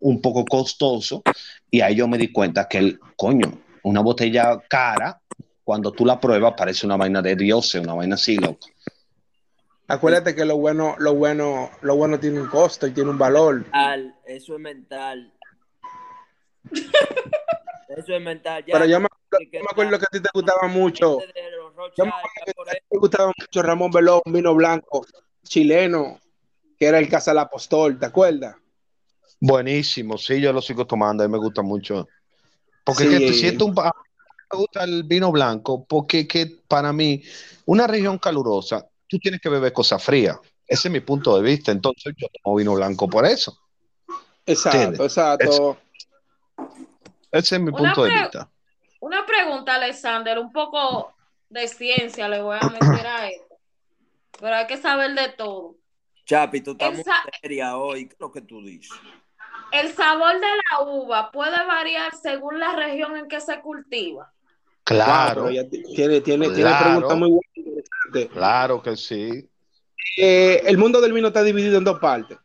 [0.00, 1.22] un poco costoso,
[1.70, 5.20] y ahí yo me di cuenta que el coño, una botella cara,
[5.68, 8.68] cuando tú la pruebas, parece una vaina de dioses, una vaina así, loco.
[9.86, 13.56] Acuérdate que lo bueno, lo bueno, lo bueno tiene un costo y tiene un valor.
[13.64, 14.14] mental.
[14.24, 15.30] Eso es mental.
[17.86, 18.64] Eso es mental.
[18.64, 21.18] Ya, Pero yo me, que- yo me acuerdo que a ti te gustaba mucho,
[21.98, 25.04] yo me acuerdo que a ti te gustaba mucho Ramón Velón, un vino blanco
[25.42, 26.18] chileno,
[26.78, 28.56] que era el Casa del Apostol, ¿te acuerdas?
[29.38, 32.08] Buenísimo, sí, yo lo sigo tomando, a mí me gusta mucho.
[32.84, 33.10] Porque Sí.
[33.10, 33.92] que tú siento un pa-
[34.50, 37.22] me gusta el vino blanco, porque que para mí,
[37.66, 40.38] una región calurosa, tú tienes que beber cosas frías.
[40.66, 41.72] Ese es mi punto de vista.
[41.72, 43.58] Entonces yo tomo vino blanco por eso.
[44.46, 45.00] Exacto, ¿Entiendes?
[45.00, 45.78] exacto.
[47.30, 48.50] Ese es mi Una punto de vista.
[49.00, 51.14] Una pregunta, Alexander, un poco
[51.48, 53.56] de ciencia le voy a meter a esto.
[54.40, 55.76] Pero hay que saber de todo.
[56.26, 57.04] Chapi, tú estás muy
[57.40, 58.06] seria hoy.
[58.06, 58.96] ¿Qué es lo que tú dices?
[59.72, 64.32] El sabor de la uva puede variar según la región en que se cultiva.
[64.88, 66.84] Claro, Wow, ella tiene, tiene, tiene Claro.
[66.84, 68.28] preguntas muy buenas.
[68.32, 69.46] claro que sí.
[70.16, 72.38] Eh, el mundo del vino está dividido en dos partes: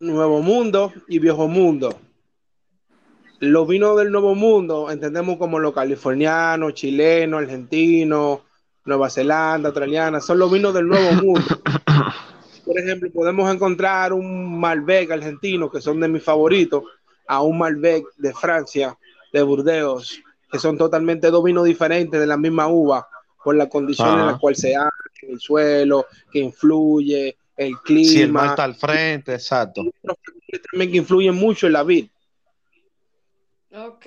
[0.00, 1.98] Nuevo Mundo y Viejo Mundo.
[3.40, 8.40] Los vinos del Nuevo Mundo entendemos como los californianos, chilenos, argentinos,
[8.86, 11.42] Nueva Zelanda, australiana, son los vinos del Nuevo Mundo.
[12.64, 16.84] Por ejemplo, podemos encontrar un Malbec argentino, que son de mis favoritos,
[17.28, 18.96] a un Malbec de Francia,
[19.30, 20.22] de Burdeos,
[20.54, 23.08] que son totalmente dos vinos diferentes de la misma uva,
[23.42, 28.22] por la condición en la cual se hace, el suelo, que influye, el clima, Si
[28.22, 29.82] el mar está al frente, exacto.
[30.70, 32.08] también que influyen mucho en la vid.
[33.72, 34.06] Ok.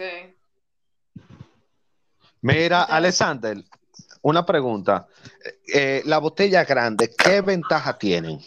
[2.39, 3.61] Mira, Alexander,
[4.21, 5.05] una pregunta.
[5.67, 8.39] Eh, la botella grande, ¿qué ventaja tienen?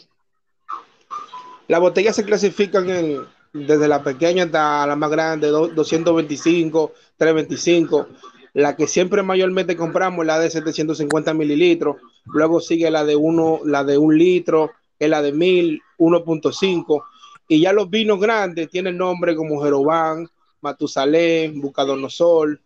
[1.69, 8.09] Las botellas se clasifican en, desde la pequeña hasta la más grande, do- 225, 325.
[8.55, 11.97] La que siempre mayormente compramos es la de 750 mililitros.
[12.27, 17.03] Luego sigue la de uno, la de un litro, es la de 1000, 1.5.
[17.49, 20.29] Y ya los vinos grandes tienen nombre como Jerovan,
[20.61, 22.61] Matusalén, Bucadonosol,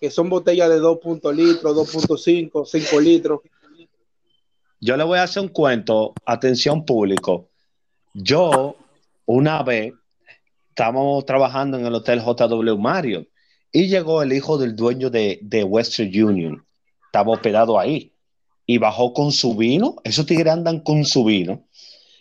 [0.00, 3.40] que son botellas de 2 punto litros, 2.5, 5 litros.
[4.80, 7.48] Yo le voy a hacer un cuento, atención público.
[8.14, 8.76] Yo,
[9.26, 9.92] una vez,
[10.70, 13.26] estábamos trabajando en el Hotel JW Mario
[13.70, 16.64] y llegó el hijo del dueño de, de Western Union.
[17.06, 18.12] Estaba hospedado ahí
[18.66, 19.96] y bajó con su vino.
[20.04, 21.64] Esos tigres andan con su vino.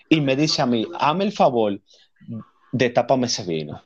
[0.09, 1.79] Y me dice a mí, hazme el favor
[2.71, 3.83] de tápame ese vino.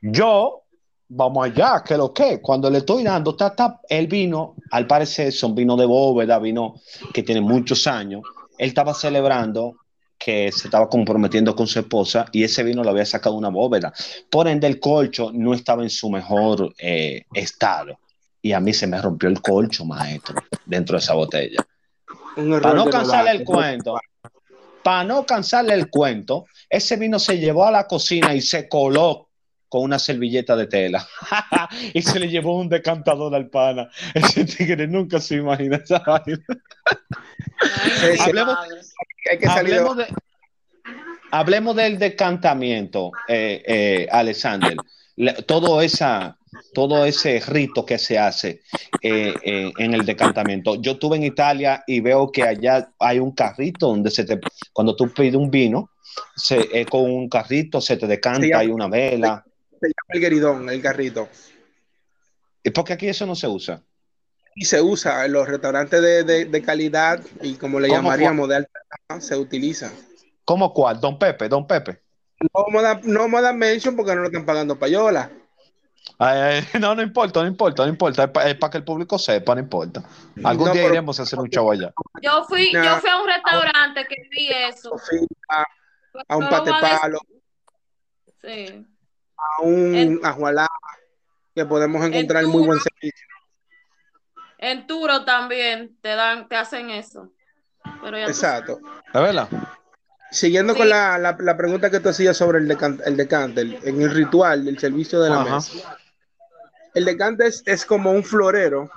[0.00, 0.62] Yo,
[1.08, 5.32] vamos allá, que lo que, cuando le estoy dando, ta, ta, el vino, al parecer
[5.32, 6.76] son vino de bóveda, vino
[7.12, 8.22] que tiene muchos años.
[8.56, 9.76] Él estaba celebrando
[10.20, 13.92] que se estaba comprometiendo con su esposa y ese vino lo había sacado una bóveda.
[14.28, 17.98] Por ende, el colcho no estaba en su mejor eh, estado.
[18.42, 21.66] Y a mí se me rompió el colcho, maestro, dentro de esa botella.
[22.36, 23.98] Para no cansarle el cuento,
[24.82, 29.29] para no cansarle el cuento, ese vino se llevó a la cocina y se coló
[29.70, 31.08] con una servilleta de tela.
[31.94, 33.88] y se le llevó un decantador al pana.
[34.12, 36.38] Ese tigre nunca se imagina esa vaina.
[38.00, 38.20] Sí, sí.
[38.20, 38.56] hablemos,
[39.30, 40.06] Hay que salir de- hablemos, de-
[41.30, 44.76] hablemos del decantamiento, eh, eh, Alexander.
[45.16, 46.36] La- todo, esa,
[46.74, 48.62] todo ese rito que se hace
[49.02, 50.76] eh, eh, en el decantamiento.
[50.80, 54.40] Yo estuve en Italia y veo que allá hay un carrito donde se te,
[54.72, 55.90] cuando tú pides un vino,
[56.34, 59.44] se, eh, con un carrito se te decanta, llama- hay una vela.
[59.80, 61.28] Se llama el gueridón, el carrito.
[62.62, 63.82] ¿Y por qué aquí eso no se usa?
[64.54, 68.48] Y se usa en los restaurantes de, de- de calidad y como le ¿Cómo llamaríamos
[68.48, 68.80] de alta
[69.20, 69.90] se utiliza.
[70.44, 71.00] ¿Cómo cuál?
[71.00, 72.02] Don Pepe, Don Pepe.
[72.54, 75.30] No a dar, no mention porque no lo están pagando payola.
[76.18, 78.24] Ay, ay, no, no importa, no importa, no importa.
[78.44, 80.02] Es para que el público sepa, no importa.
[80.42, 81.92] Algún No, día pero- iremos a hacer un show allá.
[82.22, 82.84] Yo fui, Nah.
[82.84, 84.94] yo fui a un restaurante que vi eso.
[85.48, 85.64] A,
[86.28, 87.20] a un pate palo,
[88.42, 88.86] Sí.
[89.58, 90.68] A un En- ajualá,
[91.54, 93.26] que podemos encontrar muy buen servicio.
[94.58, 97.32] En Turo también te dan, te hacen eso.
[98.02, 98.80] Pero ya tú- Exacto.
[99.06, 99.48] ¿Es verdad?
[100.30, 100.78] Siguiendo Sí.
[100.80, 104.00] con la, la- la pregunta que tú hacías sobre el, decan- el decante, el- en
[104.02, 105.56] el ritual del servicio de la Ajá.
[105.56, 105.96] mesa.
[106.94, 108.90] El decante es, es como un florero,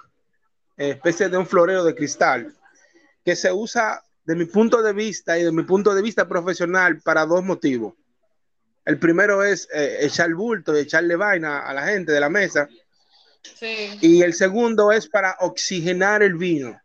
[0.77, 2.53] especie de un florero de cristal,
[3.23, 6.99] que se usa de mi punto de vista y de mi punto de vista profesional
[7.01, 7.93] para dos motivos.
[8.85, 12.67] El primero es eh, echar bulto y echarle vaina a la gente de la mesa.
[13.41, 13.97] Sí.
[14.01, 16.79] Y el segundo es para oxigenar el vino.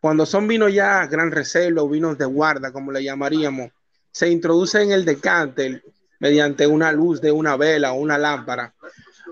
[0.00, 3.70] Cuando son vinos ya gran reserva o vinos de guarda, como le llamaríamos,
[4.12, 5.82] se introduce en el decante
[6.20, 8.74] mediante una luz de una vela o una lámpara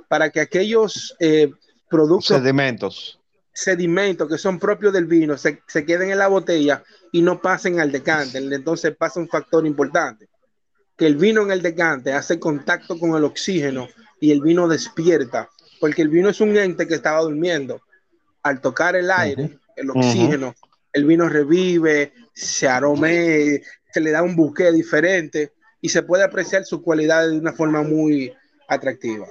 [0.08, 1.52] para que aquellos eh,
[1.88, 3.20] productos, Sedimentos.
[3.52, 7.80] sedimentos que son propios del vino se, se queden en la botella y no pasen
[7.80, 8.38] al decante.
[8.38, 10.28] Entonces pasa un factor importante,
[10.96, 13.88] que el vino en el decante hace contacto con el oxígeno
[14.20, 17.80] y el vino despierta, porque el vino es un ente que estaba durmiendo.
[18.42, 20.54] Al tocar el aire, el oxígeno,
[20.92, 23.60] el vino revive, se arome,
[23.92, 27.82] se le da un buque diferente y se puede apreciar su cualidad de una forma
[27.82, 28.32] muy
[28.68, 29.26] atractiva.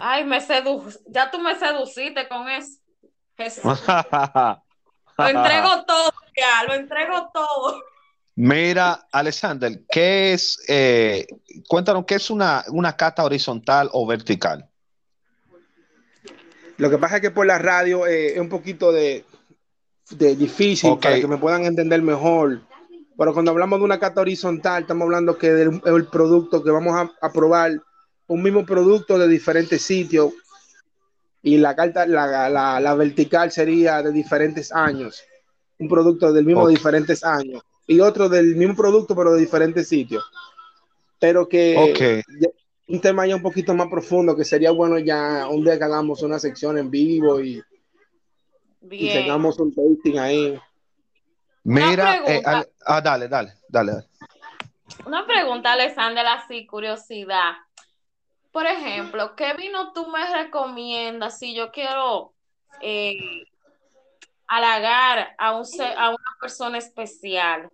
[0.00, 0.84] Ay, me sedu...
[1.06, 2.78] ya tú me seduciste con eso.
[3.36, 3.62] Jesús.
[5.18, 7.82] Lo entrego todo, ya, lo entrego todo.
[8.42, 10.58] Mira, Alexander, ¿qué es?
[10.66, 11.26] eh,
[11.68, 14.66] cuéntanos, ¿qué es una, una cata horizontal o vertical?
[16.78, 19.26] Lo que pasa es que por la radio eh, es un poquito de,
[20.12, 22.62] de difícil para que me puedan entender mejor.
[23.18, 26.94] Pero cuando hablamos de una cata horizontal, estamos hablando que del el producto que vamos
[26.94, 27.72] a, a probar,
[28.26, 30.32] un mismo producto de diferentes sitios.
[31.42, 35.22] Y la carta, la, la- la vertical sería de diferentes años.
[35.78, 37.62] Un producto del mismo de diferentes años.
[37.90, 40.22] Y otro del mismo producto, pero de diferentes sitios.
[41.18, 42.48] Pero que ya-
[42.86, 46.22] un tema ya un poquito más profundo, que sería bueno ya un día que hagamos
[46.22, 47.60] una sección en vivo y,
[48.88, 50.56] tengamos un tasting ahí.
[51.64, 52.40] Mira, eh,
[52.86, 53.92] ah, dale, dale, dale.
[53.92, 54.06] dale.
[55.04, 57.54] Una pregunta, Alexander, así, curiosidad.
[58.52, 62.34] Por ejemplo, ¿qué vino tú me recomiendas si yo quiero
[62.80, 63.16] eh,
[64.46, 65.64] halagar a, un,
[65.96, 67.68] a una persona especial?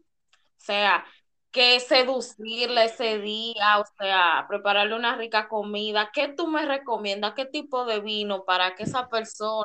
[0.67, 1.05] O sea,
[1.53, 6.11] que seducirle ese día, o sea, prepararle una rica comida.
[6.13, 7.35] ¿Qué tú me recomiendas?
[7.35, 9.65] ¿Qué tipo de vino para que esa persona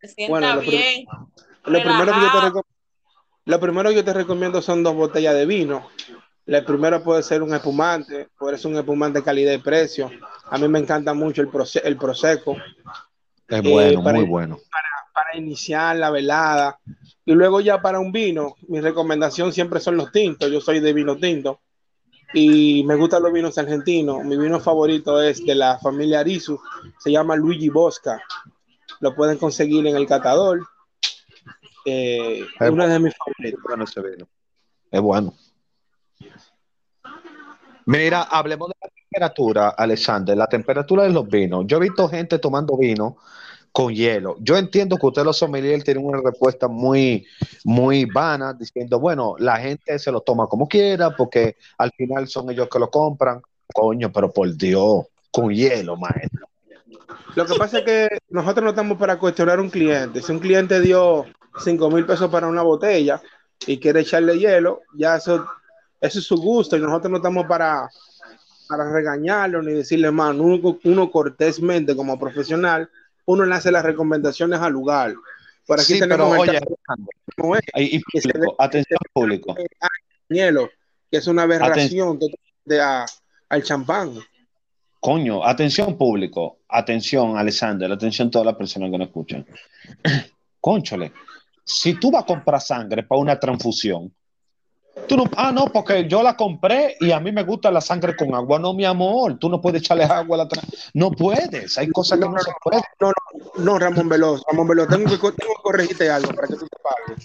[0.00, 1.06] se sienta Bueno, bien?
[1.66, 2.60] Lo primero, que yo te
[3.44, 5.88] lo primero que yo te recomiendo son dos botellas de vino.
[6.46, 10.10] La primera puede ser un espumante, puede ser un espumante de calidad y precio.
[10.50, 12.56] A mí me encanta mucho el, proce- el Prosecco
[13.46, 14.58] Es Eh, bueno, para- muy bueno.
[15.14, 16.80] para iniciar la velada.
[17.26, 20.50] Y luego ya para un vino, mi recomendación siempre son los tintos.
[20.50, 21.60] Yo soy de vino tinto
[22.34, 24.24] y me gustan los vinos argentinos.
[24.24, 26.60] Mi vino favorito es de la familia Arizu,
[26.98, 28.20] se llama Luigi Bosca.
[29.00, 30.66] Lo pueden conseguir en el catador.
[31.86, 33.60] Eh, Es uno de mis favoritos.
[33.62, 34.28] bueno ese vino.
[34.90, 35.34] Es bueno.
[37.86, 41.64] Mira, hablemos de la temperatura, Alexander, la temperatura de los vinos.
[41.66, 43.18] Yo he visto gente tomando vino
[43.74, 44.36] con hielo.
[44.38, 47.26] Yo entiendo que ustedes los sommeliers tienen una respuesta muy,
[47.64, 52.48] muy vana, diciendo, bueno, la gente se lo toma como quiera, porque al final son
[52.50, 53.42] ellos que lo compran.
[53.74, 56.46] Coño, pero por Dios, con hielo, maestro.
[57.34, 60.22] Lo que pasa es que nosotros no estamos para cuestionar a un cliente.
[60.22, 61.24] Si un cliente dio
[61.58, 63.20] 5 mil pesos para una botella
[63.66, 65.44] y quiere echarle hielo, ya eso,
[66.00, 67.88] eso es su gusto y nosotros no estamos para,
[68.68, 70.36] para regañarlo ni decirle más.
[70.36, 72.88] Uno cortésmente como profesional,
[73.26, 75.14] uno le hace las recomendaciones al lugar.
[75.66, 79.56] Por aquí Sí, tenemos pero el oye, caso y- y que se público, atención público.
[80.28, 80.68] hielo,
[81.10, 82.18] que es una aberración
[82.64, 83.06] de, a-
[83.48, 84.14] al champán.
[85.00, 89.46] coño, atención público, atención Alexander, atención todas las personas que nos escuchan.
[90.60, 91.12] Conchole,
[91.64, 94.14] si tú vas a comprar sangre para una transfusión,
[95.08, 98.16] tú no, ah, no, porque yo la compré y a mí me gusta la sangre
[98.16, 98.58] con agua.
[98.58, 100.48] No, mi amor, tú no puedes echarle agua a la
[100.94, 102.82] No puedes, hay cosas que no, se pueden.
[103.00, 106.54] No, no, no, Ramón Veloz, Ramón Veloz, tengo que, tengo que corregirte algo para que
[106.54, 107.20] tú sepas algo.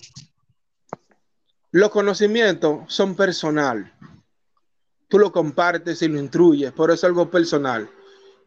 [1.71, 3.93] Los conocimientos son personal.
[5.07, 7.89] Tú lo compartes y lo instruyes, por eso es algo personal.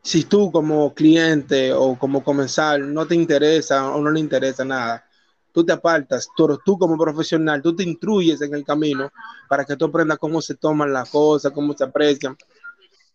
[0.02, 5.04] Si tú como cliente o como comensal no te interesa o no le interesa nada,
[5.52, 9.10] tú te apartas, tú, tú como profesional, tú te instruyes en el camino
[9.48, 12.36] para que tú aprendas cómo se toman las cosas, cómo se aprecian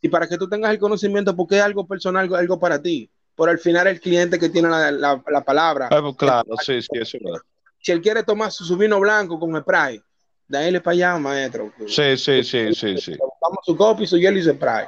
[0.02, 3.10] y para que tú tengas el conocimiento porque es algo personal, algo para ti.
[3.36, 5.90] Por al final el cliente que tiene la, la- la palabra.
[5.92, 7.40] Ah, pues, claro, sí, sí, eso es verdad.
[7.80, 10.02] Si él quiere tomar su, su vino blanco con spray,
[10.48, 11.72] dale para allá, maestro.
[11.88, 13.12] Sí, sí, sí, sí, sí.
[13.42, 14.86] Vamos su copy, su hielo y su spray.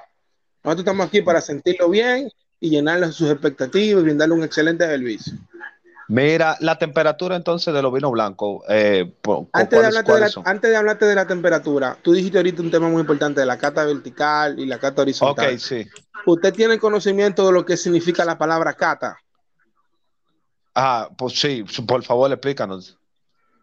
[0.63, 2.29] Nosotros estamos aquí para sentirlo bien
[2.59, 5.33] y llenarle sus expectativas y brindarle un excelente servicio.
[6.09, 10.03] Mira, la temperatura entonces de los vinos blancos, eh, Antes de, ¿cuáles, hablarte de, la,
[10.03, 10.43] cuáles son?
[10.47, 13.59] antes de hablarte de la temperatura, tú dijiste ahorita un tema muy importante de la
[13.59, 15.53] cata vertical y la cata horizontal.
[15.53, 15.87] Ok, sí.
[16.25, 19.19] ¿Usted tiene conocimiento de lo que significa la palabra cata?
[20.73, 22.97] Ah, pues sí, por favor, explícanos.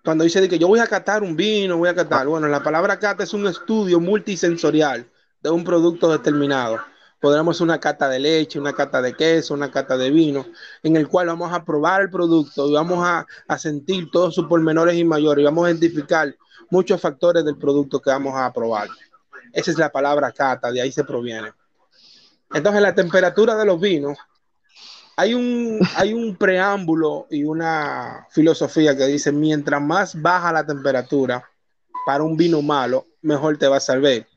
[0.05, 2.29] Cuando dice de que yo voy a catar un vino, voy a catar.
[2.29, 5.11] Bueno, la palabra cata es un estudio multisensorial
[5.43, 6.79] de un producto determinado.
[7.27, 10.47] Podremos una cata de leche, una cata de queso, una cata de vino,
[10.85, 14.47] en el cual vamos a probar el producto y vamos a, a sentir todos sus
[14.47, 16.33] pormenores y mayores y vamos a identificar
[16.71, 18.91] muchos factores del producto que vamos a probar.
[19.53, 21.53] Esa es la palabra cata, de ahí se proviene.
[22.55, 24.17] Entonces, la temperatura de los vinos,
[25.17, 31.45] hay un, hay un preámbulo y una filosofía que dice, mientras más baja la temperatura
[32.07, 34.29] para un vino malo, mejor te va a salvar.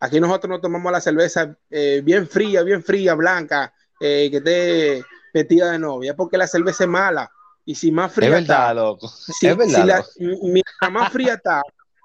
[0.00, 5.04] Aquí nosotros nos tomamos la cerveza eh, bien fría, bien fría, blanca, eh, que esté
[5.34, 7.30] metida de novia, porque la cerveza es mala.
[7.64, 9.08] Y si más fría Es verdad, está, loco.
[9.08, 9.80] si- es verdad.
[9.80, 10.04] si la-
[10.52, 11.62] mientras más fría está,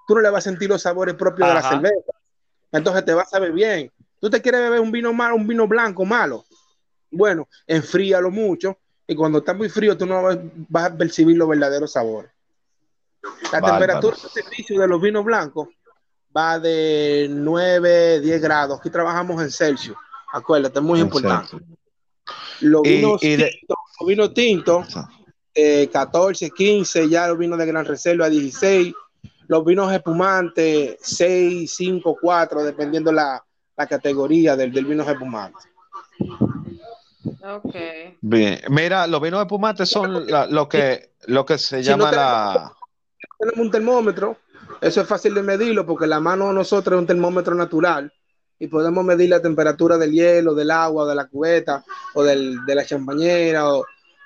[0.08, 2.12] tú no le vas a sentir los sabores propios de la cerveza.
[2.72, 3.92] Entonces te va a saber bien.
[4.20, 6.46] Tú te quieres beber un vino malo, un vino blanco malo.
[7.12, 10.38] Bueno, enfríalo mucho y cuando está muy frío tú no vas,
[10.70, 12.32] vas a percibir los verdaderos sabores.
[13.52, 13.72] La Bárbaro.
[13.78, 15.70] temperatura de servicio de los vinos blancos
[16.36, 18.80] va de 9, 10 grados.
[18.80, 19.98] Aquí trabajamos en Celsius.
[20.34, 21.58] Acuérdate, es muy importante.
[22.62, 23.50] Los vinos tintos,
[24.00, 24.88] los vinos tintos
[25.54, 28.94] eh, 14, 15, ya los vinos de gran reserva 16,
[29.48, 33.44] los vinos espumantes 6, 5, 4, dependiendo la,
[33.78, 35.60] la categoría del, del vino espumante.
[37.46, 37.76] Ok.
[38.22, 38.62] Bien.
[38.70, 42.16] Mira, los vinos espumantes son la- lo que lo que se Si no llama tenemos-
[42.56, 42.74] la
[43.40, 44.38] Tenemos un termómetro,
[44.82, 48.12] eso es fácil de medirlo porque la mano de nosotros es un termómetro natural
[48.60, 51.84] y podemos medir la temperatura del hielo, del agua, de la cubeta
[52.14, 53.86] o del- de la champañera o,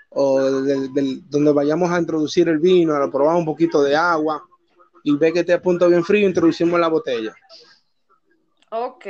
[0.09, 4.43] o del, del- donde vayamos a introducir el vino, lo probamos un poquito de agua
[5.03, 7.33] y ve que esté a punto bien frío, introducimos la botella.
[8.71, 9.05] Ok.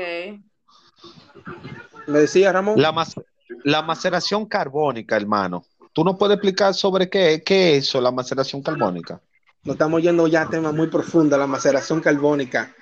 [2.08, 2.80] ¿Me decía Ramón?
[2.82, 3.16] la, mas-
[3.64, 5.66] la maceración carbónica, hermano.
[5.94, 9.20] ¿Tú no puedes explicar sobre qué, qué es eso, la maceración carbónica?
[9.68, 12.74] Nos estamos yendo ya a temas muy profundos, la maceración carbónica.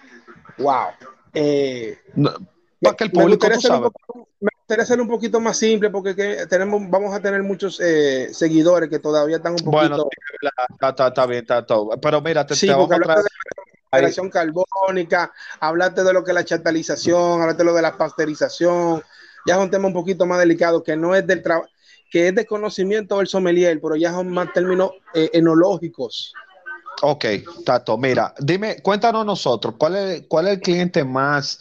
[0.60, 0.90] Wow.
[1.34, 2.32] Eh, No,
[2.80, 3.92] para que el me público gustaría un sabes.
[3.92, 7.80] poco- me gustaría hacerlo un poquito más simple porque que tenemos, vamos a tener muchos
[7.84, 9.72] eh, seguidores que todavía están un poquito.
[9.72, 10.08] Bueno,
[11.08, 11.90] está, bien, está todo.
[12.00, 13.10] Pero mira, te, Sí, te vamos a traer.
[13.10, 17.74] hablaste de la maceración carbónica, hablaste de lo que es la chatalización, hablaste de lo
[17.74, 19.02] de la pasteurización.
[19.48, 21.68] Ya es un tema un poquito más delicado que no es del trabajo,
[22.12, 26.32] que es de conocimiento del sommelier, pero ya son más términos eh, enológicos.
[27.02, 27.26] Ok,
[27.66, 31.60] Tato, mira, dime, cuéntanos nosotros, ¿cuál es, cuál es el cliente más,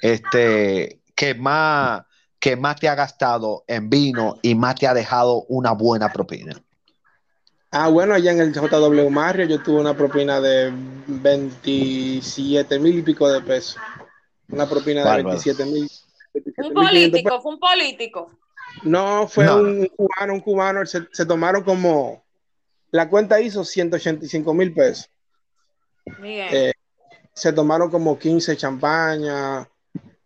[0.00, 2.02] este, que más,
[2.38, 6.60] que más te ha gastado en vino y más te ha dejado una buena propina?
[7.70, 10.72] Ah, bueno, allá en el JW Marrio yo tuve una propina de
[11.08, 13.76] 27 mil y pico de pesos.
[14.48, 15.28] Una propina de Bárbaro.
[15.30, 15.90] 27 mil.
[16.58, 18.30] Un político, fue un político.
[18.84, 19.56] No, fue No.
[19.56, 20.86] Un, un cubano, un cubano.
[20.86, 22.23] Se, se tomaron como.
[22.94, 25.10] La cuenta hizo 185 mil pesos.
[26.22, 26.46] Bien.
[26.52, 26.72] Eh,
[27.32, 29.68] se tomaron como 15 champaña,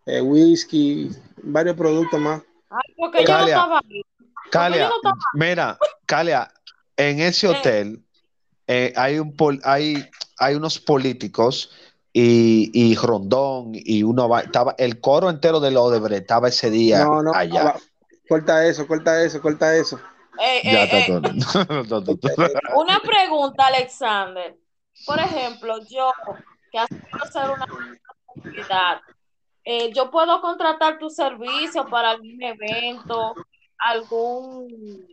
[0.05, 1.11] eh, whisky,
[1.45, 2.43] varios productos más.
[2.69, 3.55] Ay, porque yo no Calia.
[3.55, 4.03] estaba ahí.
[4.51, 6.53] Calia, yo no estaba- mira, Calia,
[6.99, 7.51] en ese Eh.
[7.51, 8.05] hotel
[8.66, 10.07] eh, hay, un pol- hay,
[10.37, 11.71] hay unos políticos
[12.12, 17.03] y, y Rondón y uno va- estaba, el coro entero de Odebrecht estaba ese día
[17.03, 17.64] No, no, allá.
[17.64, 17.77] va-
[18.29, 19.99] corta eso, corta eso, corta eso.
[20.41, 21.20] Eh, Ya, eh, eh.
[22.76, 24.57] Una pregunta, Alexander.
[25.07, 26.12] Por ejemplo, yo
[26.70, 27.66] que quiero hacer una
[28.36, 29.01] actividad
[29.70, 33.34] eh, yo puedo contratar tu servicio para algún evento,
[33.76, 35.07] algún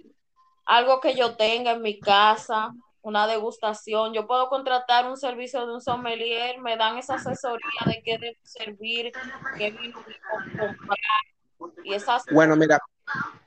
[0.65, 2.71] algo que yo tenga en mi casa,
[3.01, 4.13] una degustación.
[4.13, 8.39] Yo puedo contratar un servicio de un sommelier, me dan esa asesoría de qué debo
[8.43, 9.11] servir,
[9.57, 11.75] qué vino debo comprar.
[11.83, 12.79] Y esas Bueno, mira,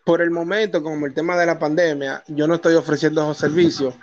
[0.04, 3.94] por el momento, como el tema de la pandemia, yo no estoy ofreciendo esos servicios,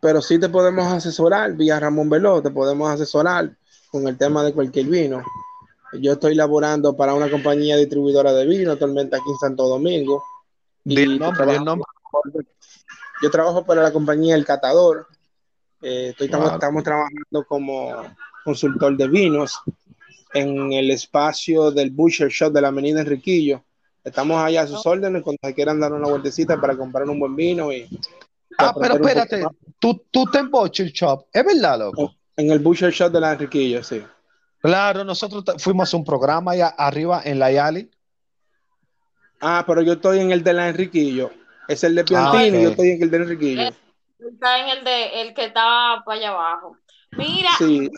[0.00, 3.56] pero sí te podemos asesorar vía Ramón Veló, te podemos asesorar
[3.90, 5.22] con el tema de cualquier vino.
[6.00, 10.24] Yo estoy laborando para una compañía distribuidora de vino actualmente aquí en Santo Domingo.
[10.82, 11.86] Di el nombre, el nombre.
[13.22, 15.06] Yo trabajo para la compañía El Catador.
[15.80, 17.92] Eh, estoy, estamos trabajando como
[18.44, 19.60] consultor de vinos
[20.32, 23.64] en el espacio del Butcher Shop de la Avenida Enriquillo.
[24.04, 27.34] Estamos allá a sus órdenes cuando se quieran dar una vueltecita para comprar un buen
[27.34, 27.88] vino y
[28.58, 29.44] Ah, pero espérate,
[29.80, 32.14] tú, tú te en Butcher Shop, ¿es verdad, loco?
[32.36, 34.04] en el Butcher Shop de la Enriquillo, sí.
[34.60, 37.90] Claro, nosotros fuimos a un programa allá arriba en la Yali.
[39.40, 41.30] Ah, pero yo estoy en el de la Enriquillo.
[41.68, 42.62] Es el de Piantini, ok.
[42.62, 43.62] yo estoy en el de Enriquillo.
[44.18, 46.76] está en el de el que está para allá abajo.
[47.12, 47.90] Mira, Sí,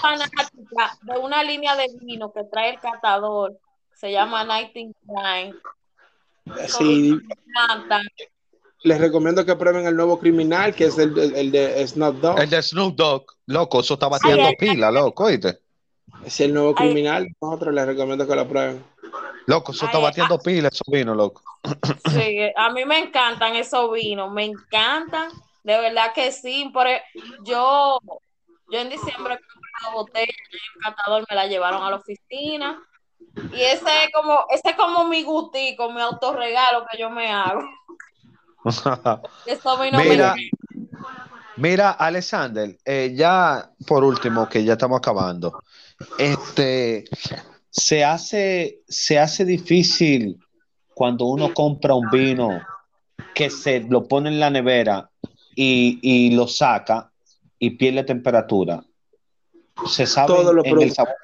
[0.00, 3.58] fanática de una línea de vino que trae el catador,
[3.96, 5.54] se llama Nightingale.
[6.68, 7.18] sí.
[8.82, 12.38] Les recomiendo que prueben el nuevo criminal, que es el, el- el de Snoop Dogg.
[12.38, 15.58] El de Snoop Dogg, loco, eso está bateando Ay, ay, pila, loco, ¿oíste?
[16.24, 16.74] Es el nuevo Ay.
[16.74, 17.26] criminal.
[17.40, 18.84] Nosotros les recomiendo que lo prueben.
[19.46, 21.42] Loco, eso está Ay, batiendo pila, eso vino, loco.
[22.04, 25.30] Sí, a mí me encantan esos vinos, me encantan,
[25.64, 26.70] de verdad que sí.
[26.72, 27.02] Por e-
[27.44, 27.98] yo,
[28.70, 32.80] yo en diciembre compré una botella y el catador me la llevaron a la oficina.
[33.52, 37.62] Y ese es como, ese es como mi gustico, mi autorregalo que yo me hago.
[39.46, 40.34] Vinos me Mira.
[41.56, 45.62] Mira, Alexander, eh, ya por último, que ya estamos acabando,
[46.18, 47.04] este,
[47.70, 50.38] se hace, se hace difícil
[50.94, 52.60] cuando uno compra un vino
[53.34, 55.10] que se lo pone en la nevera
[55.54, 57.10] y, y lo saca
[57.58, 58.84] y pierde temperatura.
[59.86, 61.14] Se sabe en el sabor.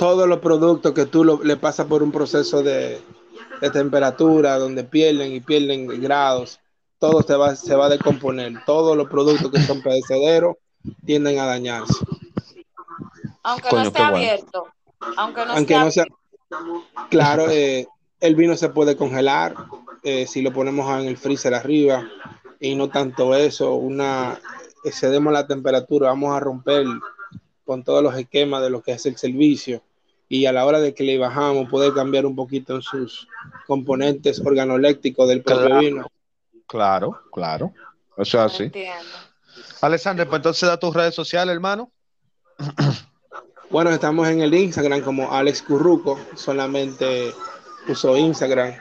[0.00, 3.02] Todos los productos que tú lo- le pasas por un proceso de,
[3.60, 6.58] de temperatura, donde pierden y pierden grados,
[6.98, 8.64] todo se va, se va a descomponer.
[8.64, 10.56] Todos los productos que son perecederos
[11.04, 11.92] tienden a dañarse.
[13.42, 14.16] Aunque Coño, no esté bueno.
[14.16, 14.66] abierto.
[15.18, 16.04] Aunque no Aunque esté no sea,
[17.10, 17.86] claro, eh,
[18.20, 19.54] el vino se puede congelar
[20.02, 22.08] eh, si lo ponemos en el freezer arriba
[22.58, 24.40] y no tanto eso, una
[24.82, 26.86] excedemos la temperatura, vamos a romper
[27.66, 29.82] con todos los esquemas de lo que es el servicio
[30.32, 33.26] y a la hora de que le bajamos poder cambiar un poquito en sus
[33.66, 35.80] componentes organolépticos del propio Claro.
[35.80, 36.12] vino.
[36.68, 37.74] Claro, claro.
[38.16, 38.72] Eso es así.
[39.80, 41.90] Alexander, pues entonces da tus redes sociales, hermano.
[43.70, 47.32] Bueno, estamos en el Instagram como Alex Curruco, solamente
[47.88, 48.74] uso Instagram.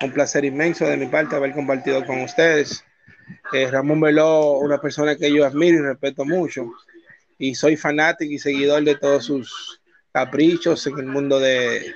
[0.00, 2.84] Un placer inmenso de mi parte haber compartido con ustedes.
[3.52, 6.70] Eh, Ramón Veló, una persona que yo admiro y respeto mucho.
[7.38, 9.77] Y soy fanático y seguidor de todos sus
[10.12, 11.92] caprichos en el mundo de,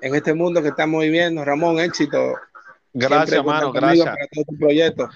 [0.00, 1.44] en este mundo que estamos viviendo.
[1.44, 2.34] Ramón, éxito.
[2.92, 4.04] Gracias, hermano, gracias.
[4.04, 5.08] Para todo tu proyecto.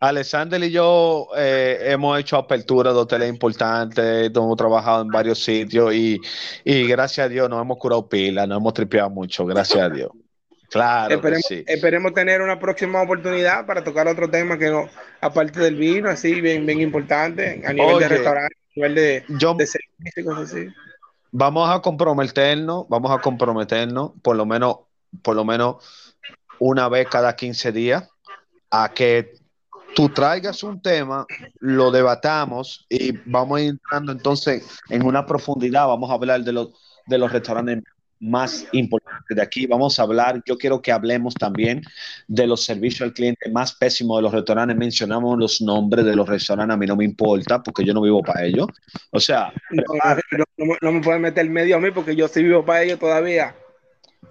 [0.00, 5.94] Alexander y yo eh, hemos hecho apertura de hoteles importantes, hemos trabajado en varios sitios
[5.94, 6.20] y,
[6.64, 10.10] y gracias a Dios nos hemos curado pila, nos hemos tripeado mucho, gracias a Dios.
[10.72, 11.62] Claro Esperemos, sí.
[11.68, 14.88] esperemos tener una próxima oportunidad para tocar otro tema que no,
[15.20, 18.04] aparte del vino, así bien, bien importante, a nivel Oye.
[18.04, 20.66] de restaurante, a nivel de, Yo, de servicio y cosas así.
[21.32, 24.76] Vamos a comprometernos, vamos a comprometernos por lo menos,
[25.22, 25.76] por lo menos
[26.60, 28.08] una vez cada 15 días
[28.70, 29.32] a que
[29.96, 31.26] tú traigas un tema,
[31.58, 36.68] lo debatamos y vamos entrando entonces en una profundidad, vamos a hablar de los,
[37.06, 37.82] de los restaurantes
[38.22, 41.82] más importantes de aquí, vamos a hablar, yo quiero que hablemos también
[42.28, 46.28] de los servicios al cliente más pésimos de los restaurantes, mencionamos los nombres de los
[46.28, 48.68] restaurantes, a mí no me importa porque yo no vivo para ellos,
[49.10, 49.82] o sea, No,
[50.38, 52.82] no, no me- no me pueden meter medio a mí porque yo sí vivo para
[52.82, 53.54] ellos todavía.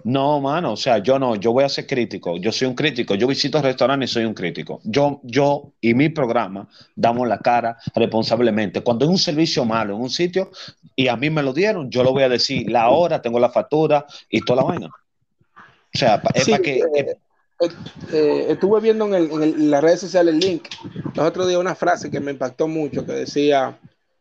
[0.04, 3.14] No, mano, o sea, yo no, yo voy a ser crítico, yo soy un crítico,
[3.14, 4.80] yo visito restaurantes y soy un crítico.
[4.82, 8.80] Yo, yo y mi programa damos la cara responsablemente.
[8.82, 10.50] Cuando hay un servicio malo en un sitio
[10.96, 13.50] y a mí me lo dieron, yo lo voy a decir, la hora, tengo la
[13.50, 14.86] factura y toda la vaina.
[14.86, 17.16] O sea, es Sí, para que, eh,
[17.60, 17.68] eh,
[18.12, 20.68] eh, estuve viendo en, el- en el- en las redes sociales el link.
[21.14, 23.78] Los otros días una frase que me impactó mucho que decía,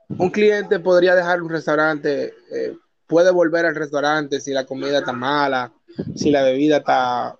[0.09, 2.33] un cliente podría dejar un restaurante,
[3.07, 5.71] puede volver al restaurante si la comida está mala,
[6.15, 7.35] si la bebida está,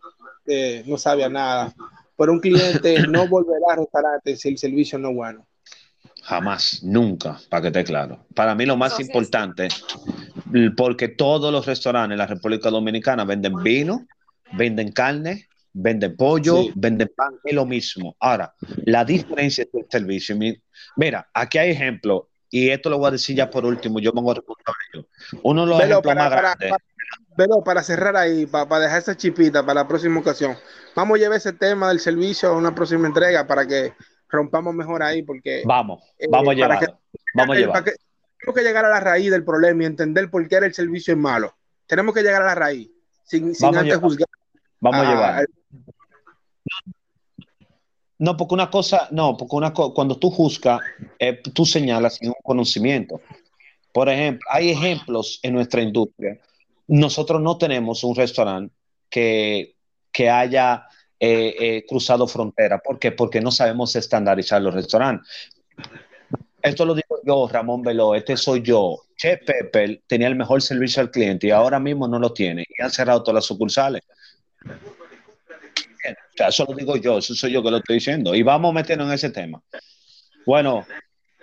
[0.86, 1.73] no sabe a nada.
[2.17, 5.45] Pero un cliente no volverá al restaurante si el servicio no es bueno.
[6.24, 8.26] Jamás, nunca, para que esté claro.
[8.36, 9.67] Para mí lo más importante,
[10.78, 14.05] porque todos los restaurantes en la República Dominicana venden vino,
[14.53, 16.72] venden carne, venden pollo, Sí.
[16.76, 18.15] venden pan, es lo mismo.
[18.19, 18.53] Ahora,
[18.86, 20.36] la diferencia es el servicio.
[20.36, 20.61] Mi-
[20.97, 24.34] Mira, aquí hay ejemplos, y esto lo voy a decir ya por último, yo pongo
[24.34, 25.05] responsable yo.
[25.43, 26.72] Uno de los Velo, ejemplos para, más para, grandes.
[27.38, 30.57] Velo, para cerrar ahí, para, para dejar esa chipita para la próxima ocasión.
[30.95, 33.93] Vamos a llevar ese tema del servicio a una próxima entrega para que
[34.32, 36.99] rompamos mejor ahí, porque Vamos, eh, vamos a llevarlo.
[37.36, 37.95] Vamos a eh, que-
[38.39, 41.13] tenemos que llegar a la raíz del problema y entender por qué era el servicio
[41.13, 41.55] es malo.
[41.86, 42.89] Tenemos que llegar a la raíz,
[43.23, 44.09] sin, sin Vamos a antes llevarlo.
[44.09, 44.27] juzgar.
[44.79, 45.47] Vamos a a- llevarlo.
[48.19, 50.79] No, porque una cosa, no, porque una co- cuando tú juzgas,
[51.17, 53.19] eh, tú señalas sin un conocimiento.
[53.91, 56.39] Por ejemplo, hay ejemplos en nuestra industria.
[56.88, 58.73] Nosotros no tenemos un restaurante
[59.09, 59.75] que,
[60.11, 60.86] que haya
[61.24, 62.80] eh, eh, cruzado frontera.
[62.80, 63.11] ¿Por qué?
[63.11, 65.30] Porque no sabemos estandarizar los restaurantes.
[66.59, 68.97] Esto lo digo yo, Ramón Veló, este soy yo.
[69.15, 72.82] Che Pepper tenía el mejor servicio al cliente y ahora mismo no lo tiene y
[72.82, 74.01] han cerrado todas las sucursales.
[76.36, 78.34] Eso lo digo yo, eso soy yo que lo estoy diciendo.
[78.34, 79.61] Y vamos a meternos en ese tema.
[80.43, 80.88] Bueno,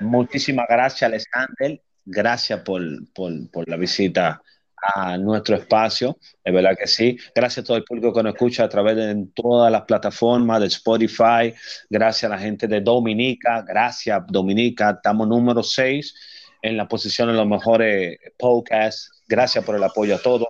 [0.01, 1.81] muchísimas gracias, Alexander.
[2.05, 4.43] Gracias por, por, por la visita
[4.83, 6.18] a nuestro espacio.
[6.45, 7.16] Es verdad que sí.
[7.35, 10.66] Gracias a todo el público que nos escucha a través de todas las plataformas de
[10.66, 11.55] Spotify.
[11.91, 13.64] Gracias a la gente de Dominica.
[13.66, 14.91] Gracias, Dominica.
[14.91, 16.14] Estamos número 6
[16.62, 19.22] en la posición de los mejores podcasts.
[19.29, 20.49] Gracias por el apoyo a todos.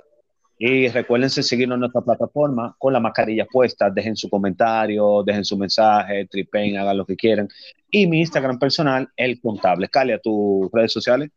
[0.61, 3.91] Y recuérdense seguirnos en nuestra plataforma con la mascarilla puesta.
[3.91, 7.49] Dejen su comentario, dejen su mensaje, tripen, hagan lo que quieran.
[7.91, 9.89] Y mi Instagram personal, El Contable.
[9.89, 11.31] Cali, a tus redes sociales.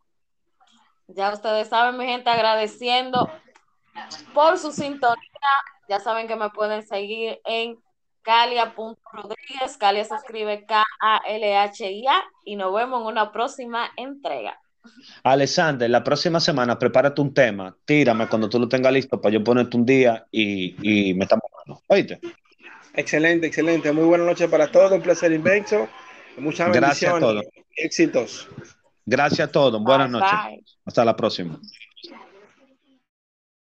[1.15, 3.29] Ya ustedes saben, mi gente, agradeciendo
[4.33, 5.17] por su sintonía.
[5.89, 7.77] Ya saben que me pueden seguir en
[8.21, 9.77] calia.rodríguez.
[9.77, 14.59] Calia se escribe K-A-L-H-I-A y nos vemos en una próxima entrega.
[15.23, 19.43] Alexander, la próxima semana prepárate un tema, tírame cuando tú lo tengas listo para yo
[19.43, 21.81] ponerte un día y, y metamos mano.
[21.87, 22.19] Oíste.
[22.93, 23.91] Excelente, excelente.
[23.91, 24.91] Muy buena noche para todos.
[24.91, 25.87] Un placer inmenso.
[26.37, 27.45] Muchas Gracias a bendiciones.
[27.45, 27.65] todos.
[27.75, 28.49] Éxitos.
[29.11, 29.83] Gracias a todos.
[29.83, 30.39] Buenas Bye, noches.
[30.45, 30.63] bye.
[30.85, 31.59] Hasta la próxima.